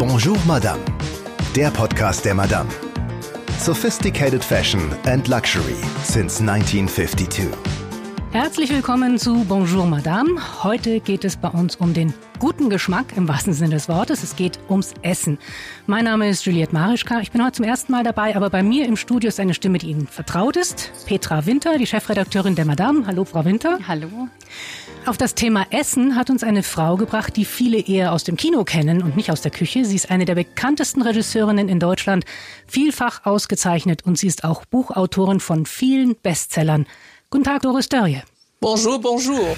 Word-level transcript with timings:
Bonjour 0.00 0.38
Madame, 0.46 0.82
der 1.54 1.70
Podcast 1.70 2.24
der 2.24 2.34
Madame. 2.34 2.70
Sophisticated 3.58 4.42
Fashion 4.42 4.80
and 5.04 5.28
Luxury 5.28 5.76
since 6.02 6.40
1952. 6.40 7.46
Herzlich 8.32 8.70
willkommen 8.70 9.18
zu 9.18 9.44
Bonjour 9.44 9.84
Madame. 9.84 10.40
Heute 10.64 11.00
geht 11.00 11.26
es 11.26 11.36
bei 11.36 11.48
uns 11.48 11.76
um 11.76 11.92
den 11.92 12.14
guten 12.38 12.70
Geschmack 12.70 13.14
im 13.14 13.28
wahrsten 13.28 13.52
Sinne 13.52 13.74
des 13.74 13.90
Wortes. 13.90 14.22
Es 14.22 14.36
geht 14.36 14.58
ums 14.70 14.94
Essen. 15.02 15.38
Mein 15.86 16.06
Name 16.06 16.30
ist 16.30 16.46
Juliette 16.46 16.72
Marischka. 16.72 17.20
Ich 17.20 17.30
bin 17.30 17.44
heute 17.44 17.56
zum 17.56 17.66
ersten 17.66 17.92
Mal 17.92 18.02
dabei, 18.02 18.34
aber 18.34 18.48
bei 18.48 18.62
mir 18.62 18.86
im 18.86 18.96
Studio 18.96 19.28
ist 19.28 19.38
eine 19.38 19.52
Stimme, 19.52 19.76
die 19.76 19.90
Ihnen 19.90 20.06
vertraut 20.06 20.56
ist. 20.56 20.92
Petra 21.04 21.44
Winter, 21.44 21.76
die 21.76 21.86
Chefredakteurin 21.86 22.54
der 22.54 22.64
Madame. 22.64 23.06
Hallo, 23.06 23.26
Frau 23.26 23.44
Winter. 23.44 23.78
Hallo. 23.86 24.28
Auf 25.06 25.16
das 25.16 25.34
Thema 25.34 25.66
Essen 25.70 26.14
hat 26.14 26.30
uns 26.30 26.44
eine 26.44 26.62
Frau 26.62 26.96
gebracht, 26.96 27.34
die 27.36 27.44
viele 27.44 27.78
eher 27.78 28.12
aus 28.12 28.22
dem 28.22 28.36
Kino 28.36 28.64
kennen 28.64 29.02
und 29.02 29.16
nicht 29.16 29.30
aus 29.30 29.40
der 29.40 29.50
Küche. 29.50 29.84
Sie 29.84 29.96
ist 29.96 30.10
eine 30.10 30.24
der 30.24 30.34
bekanntesten 30.34 31.02
Regisseurinnen 31.02 31.68
in 31.68 31.80
Deutschland, 31.80 32.24
vielfach 32.66 33.24
ausgezeichnet 33.24 34.04
und 34.04 34.18
sie 34.18 34.26
ist 34.26 34.44
auch 34.44 34.64
Buchautorin 34.66 35.40
von 35.40 35.66
vielen 35.66 36.16
Bestsellern. 36.16 36.86
Guten 37.30 37.44
Tag, 37.44 37.62
Doris 37.62 37.88
Dörje. 37.88 38.22
Bonjour, 38.60 39.00
bonjour. 39.00 39.56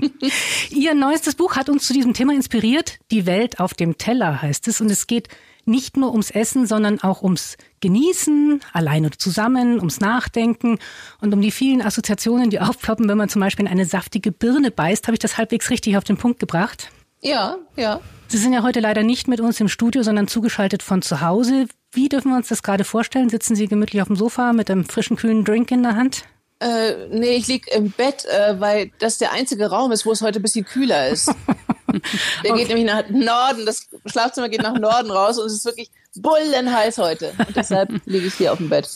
Ihr 0.70 0.94
neuestes 0.94 1.34
Buch 1.34 1.56
hat 1.56 1.68
uns 1.68 1.86
zu 1.86 1.92
diesem 1.92 2.14
Thema 2.14 2.32
inspiriert. 2.32 2.98
Die 3.10 3.26
Welt 3.26 3.60
auf 3.60 3.74
dem 3.74 3.98
Teller 3.98 4.40
heißt 4.40 4.66
es. 4.66 4.80
Und 4.80 4.90
es 4.90 5.06
geht 5.06 5.28
nicht 5.64 5.96
nur 5.96 6.12
ums 6.12 6.30
Essen, 6.30 6.66
sondern 6.66 7.00
auch 7.00 7.22
ums 7.22 7.56
Genießen, 7.80 8.60
allein 8.72 9.06
oder 9.06 9.18
zusammen, 9.18 9.78
ums 9.78 10.00
Nachdenken 10.00 10.78
und 11.20 11.32
um 11.32 11.40
die 11.40 11.50
vielen 11.50 11.82
Assoziationen, 11.82 12.50
die 12.50 12.60
aufploppen, 12.60 13.08
wenn 13.08 13.18
man 13.18 13.28
zum 13.28 13.40
Beispiel 13.40 13.66
in 13.66 13.72
eine 13.72 13.86
saftige 13.86 14.32
Birne 14.32 14.70
beißt. 14.70 15.06
Habe 15.06 15.14
ich 15.14 15.20
das 15.20 15.38
halbwegs 15.38 15.70
richtig 15.70 15.96
auf 15.96 16.04
den 16.04 16.16
Punkt 16.16 16.40
gebracht? 16.40 16.90
Ja, 17.20 17.56
ja. 17.76 18.00
Sie 18.28 18.38
sind 18.38 18.52
ja 18.52 18.62
heute 18.62 18.80
leider 18.80 19.02
nicht 19.02 19.28
mit 19.28 19.40
uns 19.40 19.60
im 19.60 19.68
Studio, 19.68 20.02
sondern 20.02 20.28
zugeschaltet 20.28 20.82
von 20.82 21.02
zu 21.02 21.20
Hause. 21.20 21.66
Wie 21.92 22.08
dürfen 22.08 22.30
wir 22.30 22.36
uns 22.36 22.48
das 22.48 22.62
gerade 22.62 22.84
vorstellen? 22.84 23.28
Sitzen 23.28 23.56
Sie 23.56 23.66
gemütlich 23.66 24.00
auf 24.02 24.08
dem 24.08 24.16
Sofa 24.16 24.52
mit 24.52 24.70
einem 24.70 24.84
frischen, 24.84 25.16
kühlen 25.16 25.44
Drink 25.44 25.70
in 25.70 25.82
der 25.82 25.96
Hand? 25.96 26.24
Äh, 26.60 27.08
nee, 27.10 27.36
ich 27.36 27.48
lieg 27.48 27.66
im 27.74 27.90
Bett, 27.90 28.26
äh, 28.26 28.60
weil 28.60 28.92
das 28.98 29.18
der 29.18 29.32
einzige 29.32 29.70
Raum 29.70 29.92
ist, 29.92 30.06
wo 30.06 30.12
es 30.12 30.22
heute 30.22 30.38
ein 30.38 30.42
bisschen 30.42 30.64
kühler 30.64 31.08
ist. 31.08 31.34
der 32.44 32.52
okay. 32.52 32.60
geht 32.60 32.68
nämlich 32.68 32.86
nach 32.86 33.08
Norden, 33.08 33.66
das 33.66 33.88
Schlafzimmer 34.06 34.48
geht 34.48 34.62
nach 34.62 34.78
Norden 34.78 35.10
raus 35.10 35.38
und 35.38 35.46
es 35.46 35.54
ist 35.54 35.64
wirklich 35.64 35.90
bullenheiß 36.16 36.98
heute. 36.98 37.32
Und 37.38 37.56
deshalb 37.56 37.90
liege 38.06 38.26
ich 38.26 38.34
hier 38.34 38.52
auf 38.52 38.58
dem 38.58 38.68
Bett. 38.68 38.88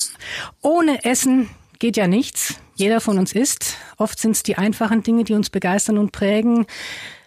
Ohne 0.62 1.04
Essen 1.04 1.50
geht 1.78 1.96
ja 1.96 2.06
nichts. 2.06 2.54
Jeder 2.76 3.00
von 3.00 3.18
uns 3.18 3.32
isst. 3.32 3.76
Oft 3.98 4.18
sind 4.18 4.32
es 4.32 4.42
die 4.42 4.56
einfachen 4.56 5.02
Dinge, 5.02 5.24
die 5.24 5.34
uns 5.34 5.50
begeistern 5.50 5.98
und 5.98 6.12
prägen. 6.12 6.66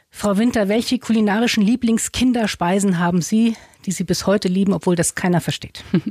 Frau 0.09 0.37
Winter, 0.37 0.67
welche 0.67 0.99
kulinarischen 0.99 1.63
Lieblingskinderspeisen 1.63 2.99
haben 2.99 3.21
Sie, 3.21 3.55
die 3.87 3.91
Sie 3.93 4.03
bis 4.03 4.27
heute 4.27 4.49
lieben, 4.49 4.73
obwohl 4.73 4.95
das 4.95 5.15
keiner 5.15 5.41
versteht? 5.41 5.83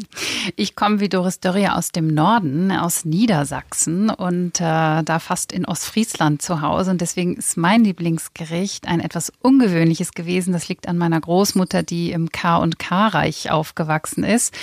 Ich 0.54 0.76
komme 0.76 1.00
wie 1.00 1.08
Doris 1.08 1.40
Dörrier 1.40 1.76
aus 1.76 1.92
dem 1.92 2.06
Norden, 2.06 2.70
aus 2.72 3.04
Niedersachsen 3.04 4.08
und 4.08 4.60
äh, 4.60 5.02
da 5.02 5.18
fast 5.18 5.52
in 5.52 5.66
Ostfriesland 5.66 6.40
zu 6.40 6.62
Hause. 6.62 6.92
Und 6.92 7.00
deswegen 7.00 7.36
ist 7.36 7.56
mein 7.56 7.84
Lieblingsgericht 7.84 8.86
ein 8.86 9.00
etwas 9.00 9.32
ungewöhnliches 9.42 10.12
gewesen. 10.12 10.52
Das 10.52 10.68
liegt 10.68 10.88
an 10.88 10.96
meiner 10.96 11.20
Großmutter, 11.20 11.82
die 11.82 12.12
im 12.12 12.30
K- 12.30 12.56
und 12.56 12.78
K-Reich 12.78 13.50
aufgewachsen 13.50 14.24
ist. 14.24 14.54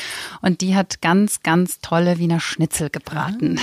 Und 0.41 0.61
die 0.61 0.75
hat 0.75 1.01
ganz, 1.01 1.43
ganz 1.43 1.79
tolle 1.79 2.17
Wiener 2.17 2.39
Schnitzel 2.39 2.89
gebraten. 2.89 3.59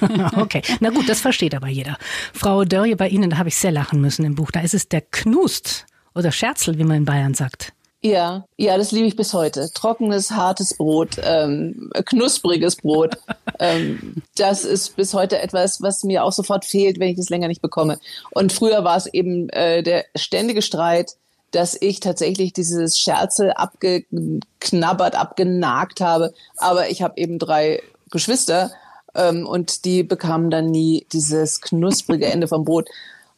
Ah, 0.00 0.40
okay, 0.40 0.62
na 0.80 0.90
gut, 0.90 1.08
das 1.08 1.20
versteht 1.20 1.54
aber 1.54 1.68
jeder. 1.68 1.98
Frau 2.32 2.64
Dörrier, 2.64 2.96
bei 2.96 3.08
Ihnen, 3.08 3.30
da 3.30 3.38
habe 3.38 3.48
ich 3.48 3.56
sehr 3.56 3.72
lachen 3.72 4.00
müssen 4.00 4.24
im 4.24 4.34
Buch. 4.34 4.50
Da 4.50 4.60
ist 4.60 4.74
es 4.74 4.88
der 4.88 5.00
Knust 5.00 5.86
oder 6.14 6.30
Scherzel, 6.30 6.78
wie 6.78 6.84
man 6.84 6.98
in 6.98 7.04
Bayern 7.04 7.34
sagt. 7.34 7.72
Ja, 8.04 8.44
ja, 8.56 8.76
das 8.76 8.90
liebe 8.90 9.06
ich 9.06 9.14
bis 9.14 9.32
heute. 9.32 9.70
Trockenes, 9.72 10.32
hartes 10.32 10.74
Brot, 10.74 11.18
ähm, 11.22 11.88
knuspriges 12.04 12.74
Brot. 12.76 13.16
ähm, 13.60 14.16
das 14.36 14.64
ist 14.64 14.96
bis 14.96 15.14
heute 15.14 15.38
etwas, 15.38 15.80
was 15.82 16.02
mir 16.02 16.24
auch 16.24 16.32
sofort 16.32 16.64
fehlt, 16.64 16.98
wenn 16.98 17.10
ich 17.10 17.16
das 17.16 17.30
länger 17.30 17.46
nicht 17.46 17.62
bekomme. 17.62 18.00
Und 18.32 18.52
früher 18.52 18.82
war 18.82 18.96
es 18.96 19.06
eben 19.06 19.48
äh, 19.50 19.84
der 19.84 20.04
ständige 20.16 20.62
Streit, 20.62 21.14
dass 21.52 21.80
ich 21.80 22.00
tatsächlich 22.00 22.52
dieses 22.52 22.98
Scherzel 22.98 23.52
abgeknabbert, 23.52 25.14
abgenagt 25.14 26.00
habe. 26.00 26.34
Aber 26.56 26.90
ich 26.90 27.02
habe 27.02 27.18
eben 27.18 27.38
drei 27.38 27.82
Geschwister 28.10 28.72
ähm, 29.14 29.46
und 29.46 29.84
die 29.84 30.02
bekamen 30.02 30.50
dann 30.50 30.72
nie 30.72 31.06
dieses 31.12 31.60
knusprige 31.60 32.26
Ende 32.26 32.48
vom 32.48 32.64
Brot. 32.64 32.88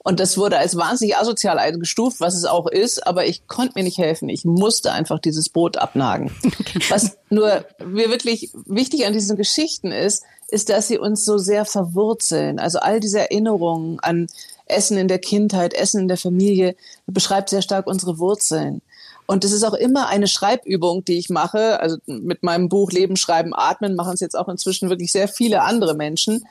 Und 0.07 0.21
das 0.21 0.37
wurde 0.37 0.59
als 0.59 0.77
wahnsinnig 0.77 1.17
asozial 1.17 1.59
eingestuft, 1.59 2.21
was 2.21 2.35
es 2.35 2.45
auch 2.45 2.67
ist, 2.67 3.07
aber 3.07 3.25
ich 3.27 3.49
konnte 3.49 3.73
mir 3.75 3.85
nicht 3.85 3.97
helfen. 3.97 4.29
Ich 4.29 4.45
musste 4.45 4.93
einfach 4.93 5.19
dieses 5.19 5.49
Brot 5.49 5.79
abnagen. 5.79 6.31
Was 6.91 7.17
nur 7.31 7.65
mir 7.83 8.11
wirklich 8.11 8.51
wichtig 8.67 9.07
an 9.07 9.15
diesen 9.15 9.39
Geschichten 9.39 9.93
ist, 9.93 10.23
ist, 10.49 10.69
dass 10.69 10.89
sie 10.89 10.99
uns 10.99 11.25
so 11.25 11.39
sehr 11.39 11.65
verwurzeln. 11.65 12.59
Also 12.59 12.81
all 12.81 13.01
diese 13.01 13.21
Erinnerungen 13.21 13.99
an 14.01 14.27
Essen 14.67 14.99
in 14.99 15.09
der 15.09 15.21
Kindheit, 15.21 15.73
Essen 15.73 16.03
in 16.03 16.09
der 16.09 16.19
Familie 16.19 16.77
beschreibt 17.07 17.49
sehr 17.49 17.63
stark 17.63 17.87
unsere 17.87 18.19
Wurzeln. 18.19 18.83
Und 19.25 19.43
es 19.43 19.53
ist 19.53 19.65
auch 19.65 19.73
immer 19.73 20.09
eine 20.09 20.27
Schreibübung, 20.27 21.07
die 21.07 21.17
ich 21.17 21.31
mache. 21.31 21.81
Also 21.81 21.97
mit 22.07 22.43
meinem 22.43 22.69
Buch 22.69 22.93
Leben, 22.93 23.17
Schreiben, 23.17 23.55
Atmen 23.55 23.95
machen 23.95 24.13
es 24.13 24.21
jetzt 24.21 24.37
auch 24.37 24.49
inzwischen 24.49 24.91
wirklich 24.91 25.13
sehr 25.13 25.29
viele 25.29 25.63
andere 25.63 25.95
Menschen 25.95 26.45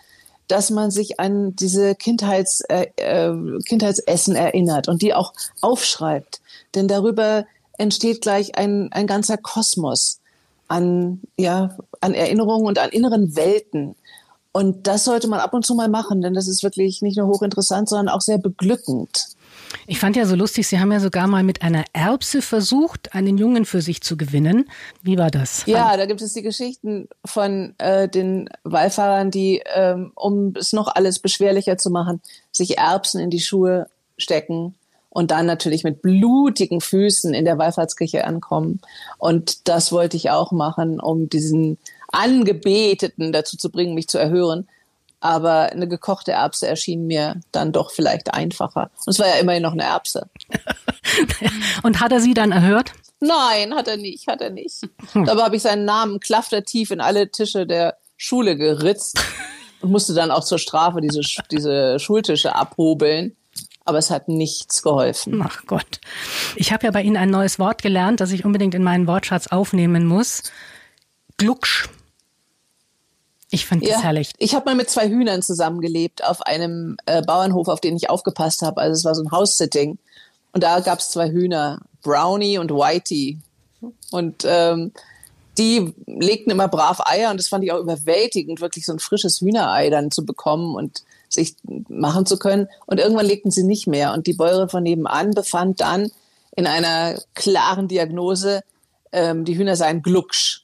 dass 0.48 0.70
man 0.70 0.92
sich 0.92 1.20
an 1.20 1.56
diese 1.56 1.96
Kindheits, 1.96 2.62
äh, 2.62 2.88
äh, 2.98 3.34
Kindheitsessen 3.66 4.36
erinnert 4.36 4.88
und 4.88 5.02
die 5.02 5.14
auch 5.14 5.34
aufschreibt. 5.62 6.42
Denn 6.76 6.88
darüber 6.88 7.46
entsteht 7.78 8.22
gleich 8.22 8.58
ein, 8.58 8.92
ein 8.92 9.08
ganzer 9.08 9.38
Kosmos 9.38 10.20
an, 10.68 11.22
ja, 11.38 11.78
an 12.02 12.14
Erinnerungen 12.14 12.68
und 12.68 12.80
an 12.80 12.90
inneren 12.90 13.36
Welten. 13.36 13.96
Und 14.54 14.86
das 14.88 15.04
sollte 15.04 15.28
man 15.28 15.40
ab 15.40 15.54
und 15.54 15.66
zu 15.66 15.74
mal 15.74 15.90
machen, 15.90 16.22
denn 16.22 16.36
das 16.36 16.48
ist 16.48 16.64
wirklich 16.64 17.02
nicht 17.02 17.18
nur 17.18 17.28
hochinteressant, 17.28 17.90
sondern 17.90 18.14
auch 18.14 18.22
sehr 18.22 18.38
beglückend. 18.38 19.28
Ich 19.88 20.00
fand 20.00 20.16
ja 20.16 20.28
so 20.28 20.36
lustig, 20.36 20.68
Sie 20.68 20.80
haben 20.80 20.92
ja 20.92 21.00
sogar 21.00 21.26
mal 21.26 21.44
mit 21.44 21.64
einer 21.64 21.84
Erbse 21.94 22.44
versucht, 22.44 23.16
einen 23.16 23.40
Jungen 23.40 23.66
für 23.66 23.82
sich 23.82 24.02
zu 24.02 24.16
gewinnen. 24.16 24.70
Wie 25.02 25.18
war 25.18 25.32
das? 25.32 25.66
Ja, 25.66 25.98
da 25.98 26.06
gibt 26.06 26.22
es 26.22 26.34
die 26.34 26.44
Geschichten 26.44 27.10
von 27.26 27.74
äh, 27.80 28.08
den 28.08 28.48
Wallfahrern, 28.64 29.32
die, 29.32 29.64
ähm, 29.74 30.12
um 30.14 30.54
es 30.56 30.72
noch 30.72 30.94
alles 30.94 31.18
beschwerlicher 31.18 31.78
zu 31.78 31.90
machen, 31.90 32.22
sich 32.52 32.78
Erbsen 32.78 33.20
in 33.20 33.32
die 33.32 33.42
Schuhe 33.42 33.88
stecken 34.18 34.76
und 35.10 35.32
dann 35.32 35.46
natürlich 35.46 35.84
mit 35.84 36.02
blutigen 36.02 36.80
Füßen 36.80 37.34
in 37.34 37.46
der 37.46 37.58
Wallfahrtskirche 37.58 38.26
ankommen. 38.26 38.82
Und 39.18 39.68
das 39.68 39.92
wollte 39.92 40.18
ich 40.18 40.30
auch 40.30 40.52
machen, 40.52 41.00
um 41.00 41.30
diesen 41.30 41.78
Angebeteten 42.14 43.32
dazu 43.32 43.58
zu 43.58 43.70
bringen, 43.70 43.96
mich 43.96 44.08
zu 44.08 44.18
erhören. 44.18 44.68
Aber 45.20 45.72
eine 45.72 45.88
gekochte 45.88 46.34
Erbse 46.34 46.68
erschien 46.68 47.08
mir 47.08 47.40
dann 47.52 47.72
doch 47.72 47.92
vielleicht 47.92 48.34
einfacher. 48.34 48.92
Und 49.06 49.12
es 49.12 49.20
war 49.20 49.28
ja 49.28 49.36
immerhin 49.36 49.64
noch 49.64 49.72
eine 49.72 49.84
Erbse. 49.84 50.30
Und 51.84 52.02
hat 52.02 52.12
er 52.12 52.20
sie 52.20 52.34
dann 52.34 52.52
erhört? 52.52 52.92
Nein, 53.22 53.74
hat 53.74 53.88
er 53.88 53.96
nicht, 53.96 54.28
hat 54.28 54.42
er 54.42 54.50
nicht. 54.50 54.82
Hm. 55.14 55.26
Dabei 55.26 55.44
habe 55.44 55.56
ich 55.56 55.62
seinen 55.62 55.86
Namen 55.86 56.20
klaftertief 56.20 56.92
in 56.92 57.00
alle 57.00 57.32
Tische 57.32 57.66
der 57.66 57.96
Schule 58.18 58.58
geritzt 58.58 59.18
und 59.82 59.92
musste 59.92 60.14
dann 60.14 60.30
auch 60.30 60.44
zur 60.44 60.60
Strafe 60.60 61.00
diese, 61.00 61.22
diese 61.50 62.00
Schultische 62.00 62.56
abhobeln. 62.56 63.38
Aber 63.86 63.98
es 63.98 64.10
hat 64.12 64.28
nichts 64.28 64.82
geholfen. 64.82 65.42
Ach 65.46 65.64
Gott. 65.68 66.00
Ich 66.56 66.72
habe 66.72 66.86
ja 66.86 66.92
bei 66.92 67.02
Ihnen 67.02 67.18
ein 67.18 67.30
neues 67.30 67.60
Wort 67.60 67.82
gelernt, 67.82 68.20
das 68.20 68.32
ich 68.32 68.46
unbedingt 68.46 68.76
in 68.76 68.84
meinen 68.84 69.08
Wortschatz 69.08 69.48
aufnehmen 69.48 70.06
muss. 70.06 70.44
Glucksch. 71.38 71.90
Ich 73.54 73.70
das 73.70 73.82
ja, 73.82 74.02
herrlich. 74.02 74.32
Ich 74.40 74.56
habe 74.56 74.66
mal 74.66 74.76
mit 74.76 74.90
zwei 74.90 75.08
Hühnern 75.08 75.44
zusammengelebt 75.44 76.24
auf 76.24 76.42
einem 76.42 76.98
äh, 77.06 77.22
Bauernhof, 77.22 77.68
auf 77.68 77.82
den 77.82 77.96
ich 77.96 78.10
aufgepasst 78.10 78.64
habe. 78.64 78.82
Also 78.82 78.94
es 78.98 79.06
war 79.06 79.14
so 79.14 79.22
ein 79.22 79.30
House-Sitting. 79.30 80.00
Und 80.54 80.64
da 80.64 80.80
gab 80.80 80.98
es 80.98 81.10
zwei 81.10 81.30
Hühner, 81.30 81.82
Brownie 82.02 82.58
und 82.58 82.72
Whitey. 82.72 83.38
Und 84.10 84.44
ähm, 84.48 84.92
die 85.60 85.94
legten 86.08 86.52
immer 86.52 86.68
brav 86.68 87.02
Eier 87.06 87.30
und 87.30 87.40
das 87.40 87.48
fand 87.48 87.64
ich 87.64 87.72
auch 87.72 87.80
überwältigend, 87.80 88.60
wirklich 88.60 88.88
so 88.88 88.92
ein 88.92 88.98
frisches 88.98 89.40
Hühnerei 89.40 89.92
dann 89.92 90.10
zu 90.10 90.26
bekommen 90.26 90.74
und 90.74 91.04
sich 91.30 91.56
machen 91.90 92.26
zu 92.26 92.40
können. 92.40 92.68
Und 92.88 93.00
irgendwann 93.00 93.28
legten 93.28 93.52
sie 93.52 93.64
nicht 93.64 93.86
mehr. 93.86 94.14
Und 94.14 94.26
die 94.26 94.34
Bäuerin 94.34 94.70
von 94.70 94.82
nebenan 94.82 95.32
befand 95.32 95.80
dann 95.80 96.10
in 96.56 96.66
einer 96.66 97.20
klaren 97.36 97.88
Diagnose, 97.88 98.64
ähm, 99.12 99.46
die 99.46 99.56
Hühner 99.56 99.76
seien 99.76 100.02
Glucksch 100.02 100.63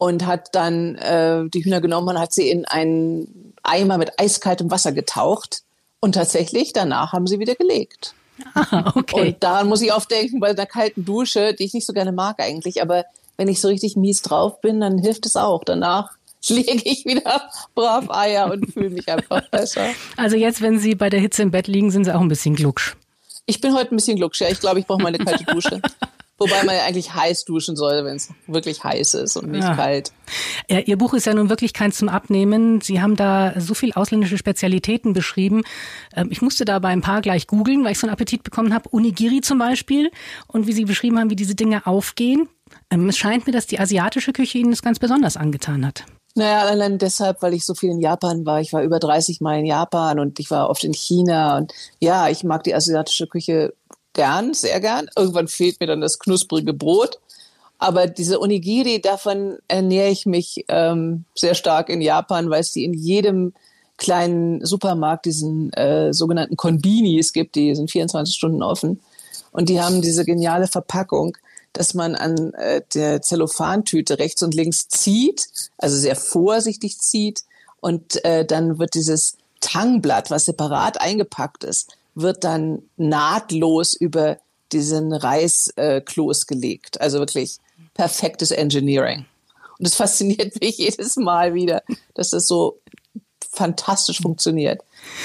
und 0.00 0.24
hat 0.24 0.54
dann 0.54 0.94
äh, 0.94 1.46
die 1.50 1.62
Hühner 1.62 1.82
genommen 1.82 2.08
und 2.08 2.18
hat 2.18 2.32
sie 2.32 2.48
in 2.48 2.64
einen 2.64 3.52
Eimer 3.62 3.98
mit 3.98 4.18
eiskaltem 4.18 4.70
Wasser 4.70 4.92
getaucht. 4.92 5.60
Und 6.00 6.14
tatsächlich, 6.14 6.72
danach 6.72 7.12
haben 7.12 7.26
sie 7.26 7.38
wieder 7.38 7.54
gelegt. 7.54 8.14
Ah, 8.54 8.94
okay. 8.96 9.20
Und 9.20 9.42
daran 9.42 9.68
muss 9.68 9.82
ich 9.82 9.92
oft 9.92 10.10
denken, 10.10 10.40
bei 10.40 10.48
einer 10.48 10.64
kalten 10.64 11.04
Dusche, 11.04 11.52
die 11.52 11.64
ich 11.64 11.74
nicht 11.74 11.86
so 11.86 11.92
gerne 11.92 12.12
mag 12.12 12.40
eigentlich, 12.40 12.80
aber 12.80 13.04
wenn 13.36 13.48
ich 13.48 13.60
so 13.60 13.68
richtig 13.68 13.94
mies 13.94 14.22
drauf 14.22 14.62
bin, 14.62 14.80
dann 14.80 14.96
hilft 14.96 15.26
es 15.26 15.36
auch. 15.36 15.64
Danach 15.64 16.12
lege 16.48 16.80
ich 16.84 17.04
wieder 17.04 17.50
brav 17.74 18.08
Eier 18.08 18.50
und 18.50 18.72
fühle 18.72 18.88
mich 18.88 19.06
einfach 19.06 19.46
besser. 19.50 19.84
Also 20.16 20.36
jetzt, 20.36 20.62
wenn 20.62 20.78
Sie 20.78 20.94
bei 20.94 21.10
der 21.10 21.20
Hitze 21.20 21.42
im 21.42 21.50
Bett 21.50 21.68
liegen, 21.68 21.90
sind 21.90 22.04
Sie 22.04 22.14
auch 22.14 22.22
ein 22.22 22.28
bisschen 22.28 22.56
glucksch. 22.56 22.96
Ich 23.44 23.60
bin 23.60 23.74
heute 23.74 23.94
ein 23.94 23.96
bisschen 23.96 24.16
glucksch, 24.16 24.40
ja. 24.40 24.48
Ich 24.48 24.60
glaube, 24.60 24.80
ich 24.80 24.86
brauche 24.86 25.02
mal 25.02 25.08
eine 25.08 25.18
kalte 25.18 25.44
Dusche. 25.44 25.82
Wobei 26.40 26.64
man 26.64 26.74
ja 26.74 26.84
eigentlich 26.84 27.12
heiß 27.14 27.44
duschen 27.44 27.76
soll, 27.76 28.02
wenn 28.06 28.16
es 28.16 28.30
wirklich 28.46 28.82
heiß 28.82 29.12
ist 29.12 29.36
und 29.36 29.50
nicht 29.50 29.62
ja. 29.62 29.76
kalt. 29.76 30.10
Ja, 30.70 30.78
Ihr 30.78 30.96
Buch 30.96 31.12
ist 31.12 31.26
ja 31.26 31.34
nun 31.34 31.50
wirklich 31.50 31.74
keins 31.74 31.98
zum 31.98 32.08
Abnehmen. 32.08 32.80
Sie 32.80 33.02
haben 33.02 33.14
da 33.14 33.52
so 33.60 33.74
viel 33.74 33.92
ausländische 33.92 34.38
Spezialitäten 34.38 35.12
beschrieben. 35.12 35.64
Ähm, 36.16 36.28
ich 36.30 36.40
musste 36.40 36.64
da 36.64 36.78
bei 36.78 36.88
ein 36.88 37.02
paar 37.02 37.20
gleich 37.20 37.46
googeln, 37.46 37.84
weil 37.84 37.92
ich 37.92 37.98
so 37.98 38.06
einen 38.06 38.14
Appetit 38.14 38.42
bekommen 38.42 38.72
habe. 38.72 38.88
Unigiri 38.88 39.42
zum 39.42 39.58
Beispiel. 39.58 40.10
Und 40.46 40.66
wie 40.66 40.72
Sie 40.72 40.86
beschrieben 40.86 41.18
haben, 41.18 41.28
wie 41.28 41.36
diese 41.36 41.54
Dinge 41.54 41.86
aufgehen. 41.86 42.48
Ähm, 42.90 43.06
es 43.10 43.18
scheint 43.18 43.46
mir, 43.46 43.52
dass 43.52 43.66
die 43.66 43.78
asiatische 43.78 44.32
Küche 44.32 44.56
Ihnen 44.56 44.70
das 44.70 44.80
ganz 44.80 44.98
besonders 44.98 45.36
angetan 45.36 45.86
hat. 45.86 46.06
Naja, 46.36 46.62
allein 46.62 46.96
deshalb, 46.96 47.42
weil 47.42 47.54
ich 47.54 47.66
so 47.66 47.74
viel 47.74 47.90
in 47.90 48.00
Japan 48.00 48.46
war. 48.46 48.60
Ich 48.60 48.72
war 48.72 48.82
über 48.82 48.98
30 48.98 49.40
Mal 49.40 49.58
in 49.58 49.66
Japan 49.66 50.18
und 50.20 50.38
ich 50.38 50.50
war 50.50 50.70
oft 50.70 50.84
in 50.84 50.94
China. 50.94 51.58
Und 51.58 51.74
ja, 51.98 52.28
ich 52.28 52.44
mag 52.44 52.62
die 52.62 52.74
asiatische 52.74 53.26
Küche 53.26 53.74
gern, 54.12 54.54
sehr 54.54 54.80
gern. 54.80 55.08
Irgendwann 55.16 55.48
fehlt 55.48 55.80
mir 55.80 55.86
dann 55.86 56.00
das 56.00 56.18
knusprige 56.18 56.72
Brot. 56.72 57.18
Aber 57.78 58.06
diese 58.06 58.40
Onigiri, 58.40 59.00
davon 59.00 59.58
ernähre 59.66 60.10
ich 60.10 60.26
mich 60.26 60.66
ähm, 60.68 61.24
sehr 61.34 61.54
stark 61.54 61.88
in 61.88 62.02
Japan, 62.02 62.50
weil 62.50 62.60
es 62.60 62.72
die 62.72 62.84
in 62.84 62.92
jedem 62.92 63.54
kleinen 63.96 64.64
Supermarkt 64.64 65.26
diesen 65.26 65.72
äh, 65.72 66.12
sogenannten 66.12 66.56
Konbinis 66.56 67.32
gibt, 67.32 67.54
die 67.54 67.74
sind 67.74 67.90
24 67.90 68.34
Stunden 68.34 68.62
offen. 68.62 69.00
Und 69.52 69.68
die 69.68 69.80
haben 69.80 70.02
diese 70.02 70.24
geniale 70.24 70.66
Verpackung, 70.66 71.36
dass 71.72 71.94
man 71.94 72.16
an 72.16 72.52
äh, 72.54 72.82
der 72.94 73.22
Zellophantüte 73.22 74.18
rechts 74.18 74.42
und 74.42 74.54
links 74.54 74.88
zieht, 74.88 75.48
also 75.78 75.96
sehr 75.96 76.16
vorsichtig 76.16 76.98
zieht. 76.98 77.44
Und 77.80 78.24
äh, 78.24 78.44
dann 78.44 78.78
wird 78.78 78.94
dieses 78.94 79.36
Tangblatt, 79.60 80.30
was 80.30 80.46
separat 80.46 81.00
eingepackt 81.00 81.64
ist, 81.64 81.96
wird 82.14 82.44
dann 82.44 82.82
nahtlos 82.96 83.94
über 83.94 84.38
diesen 84.72 85.12
Reiskloß 85.12 86.46
gelegt. 86.46 87.00
Also 87.00 87.18
wirklich 87.18 87.58
perfektes 87.94 88.50
Engineering. 88.50 89.26
Und 89.78 89.86
es 89.86 89.94
fasziniert 89.96 90.60
mich 90.60 90.78
jedes 90.78 91.16
Mal 91.16 91.54
wieder, 91.54 91.82
dass 92.14 92.30
das 92.30 92.46
so 92.46 92.80
fantastisch 93.52 94.20
funktioniert. 94.20 94.82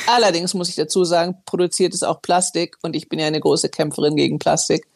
Allerdings 0.07 0.53
muss 0.53 0.69
ich 0.69 0.75
dazu 0.75 1.03
sagen, 1.03 1.37
produziert 1.45 1.93
es 1.93 2.03
auch 2.03 2.21
Plastik 2.21 2.77
und 2.81 2.95
ich 2.95 3.07
bin 3.07 3.19
ja 3.19 3.27
eine 3.27 3.39
große 3.39 3.69
Kämpferin 3.69 4.15
gegen 4.15 4.39
Plastik. 4.39 4.87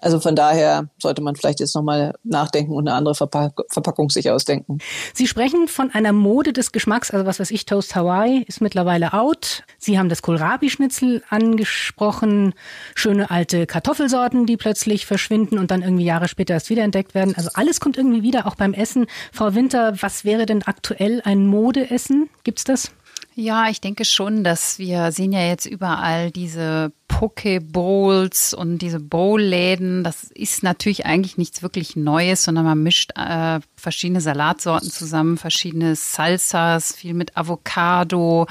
Also 0.00 0.20
von 0.20 0.34
daher 0.34 0.88
sollte 0.98 1.22
man 1.22 1.36
vielleicht 1.36 1.60
jetzt 1.60 1.74
nochmal 1.74 2.14
nachdenken 2.24 2.72
und 2.72 2.88
eine 2.88 2.96
andere 2.96 3.14
Verpack 3.14 3.60
Verpackung 3.68 4.10
sich 4.10 4.30
ausdenken. 4.30 4.78
Sie 5.14 5.26
sprechen 5.26 5.68
von 5.68 5.90
einer 5.90 6.12
Mode 6.12 6.52
des 6.52 6.72
Geschmacks, 6.72 7.10
also 7.10 7.26
was 7.26 7.40
weiß 7.40 7.50
ich, 7.50 7.66
Toast 7.66 7.94
Hawaii 7.94 8.44
ist 8.46 8.60
mittlerweile 8.60 9.12
out. 9.12 9.64
Sie 9.78 9.98
haben 9.98 10.08
das 10.08 10.22
Kohlrabi-Schnitzel 10.22 11.22
angesprochen, 11.28 12.54
schöne 12.94 13.30
alte 13.30 13.66
Kartoffelsorten, 13.66 14.46
die 14.46 14.56
plötzlich 14.56 15.06
verschwinden 15.06 15.58
und 15.58 15.70
dann 15.70 15.82
irgendwie 15.82 16.04
Jahre 16.04 16.28
später 16.28 16.54
erst 16.54 16.70
wiederentdeckt 16.70 17.14
werden. 17.14 17.34
Also 17.36 17.50
alles 17.54 17.80
kommt 17.80 17.96
irgendwie 17.96 18.22
wieder, 18.22 18.46
auch 18.46 18.54
beim 18.54 18.72
Essen. 18.72 19.06
Frau 19.32 19.54
Winter, 19.54 19.94
was 20.00 20.24
wäre 20.24 20.46
denn 20.46 20.62
aktuell 20.62 21.20
ein 21.24 21.46
Modeessen? 21.46 22.30
Gibt's 22.44 22.64
das? 22.64 22.90
Ja, 23.34 23.68
ich 23.68 23.80
denke 23.80 24.04
schon, 24.04 24.44
dass 24.44 24.78
wir 24.78 25.12
sehen 25.12 25.32
ja 25.32 25.40
jetzt 25.40 25.66
überall 25.66 26.30
diese 26.30 26.92
Pokebowls 27.20 28.54
und 28.54 28.78
diese 28.78 28.98
Bowl-Läden. 28.98 30.04
Das 30.04 30.24
ist 30.24 30.62
natürlich 30.62 31.04
eigentlich 31.04 31.36
nichts 31.36 31.62
wirklich 31.62 31.94
Neues, 31.94 32.44
sondern 32.44 32.64
man 32.64 32.82
mischt 32.82 33.10
äh, 33.14 33.60
verschiedene 33.76 34.22
Salatsorten 34.22 34.88
zusammen, 34.88 35.36
verschiedene 35.36 35.96
Salsas, 35.96 36.94
viel 36.96 37.12
mit 37.12 37.36
Avocado. 37.36 38.46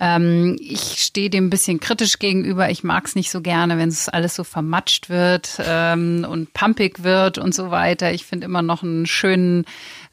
Ähm, 0.00 0.56
ich 0.60 1.02
stehe 1.02 1.28
dem 1.28 1.48
ein 1.48 1.50
bisschen 1.50 1.78
kritisch 1.78 2.18
gegenüber. 2.18 2.70
Ich 2.70 2.82
mag 2.82 3.04
es 3.04 3.16
nicht 3.16 3.30
so 3.30 3.42
gerne, 3.42 3.76
wenn 3.76 3.90
es 3.90 4.08
alles 4.08 4.34
so 4.34 4.44
vermatscht 4.44 5.10
wird 5.10 5.60
ähm, 5.62 6.26
und 6.26 6.54
pumpig 6.54 7.02
wird 7.02 7.36
und 7.36 7.54
so 7.54 7.70
weiter. 7.70 8.14
Ich 8.14 8.24
finde 8.24 8.46
immer 8.46 8.62
noch 8.62 8.82
einen 8.82 9.04
schönen 9.04 9.66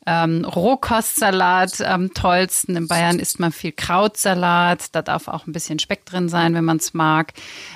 ähm, 0.05 0.45
Rohkostsalat 0.45 1.81
am 1.81 2.13
tollsten. 2.13 2.75
In 2.75 2.87
Bayern 2.87 3.19
isst 3.19 3.39
man 3.39 3.51
viel 3.51 3.71
Krautsalat. 3.71 4.93
Da 4.95 5.01
darf 5.01 5.27
auch 5.27 5.47
ein 5.47 5.53
bisschen 5.53 5.79
Speck 5.79 6.05
drin 6.05 6.29
sein, 6.29 6.53
wenn 6.53 6.65
man 6.65 6.77
es 6.77 6.93
mag. 6.93 7.33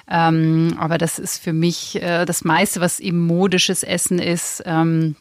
Ähm, 0.10 0.76
aber 0.80 0.98
das 0.98 1.20
ist 1.20 1.42
für 1.42 1.54
mich 1.54 2.02
äh, 2.02 2.26
das 2.26 2.44
meiste, 2.44 2.82
was 2.82 3.00
eben 3.00 3.26
modisches 3.26 3.84
Essen 3.84 4.20
ist. 4.20 4.64
Ähm, 4.66 5.16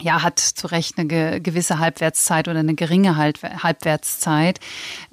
ja, 0.00 0.22
hat 0.22 0.40
zu 0.40 0.66
Recht 0.66 0.98
eine 0.98 1.40
gewisse 1.40 1.78
Halbwertszeit 1.78 2.48
oder 2.48 2.58
eine 2.58 2.74
geringe 2.74 3.16
Halbwertszeit. 3.16 4.58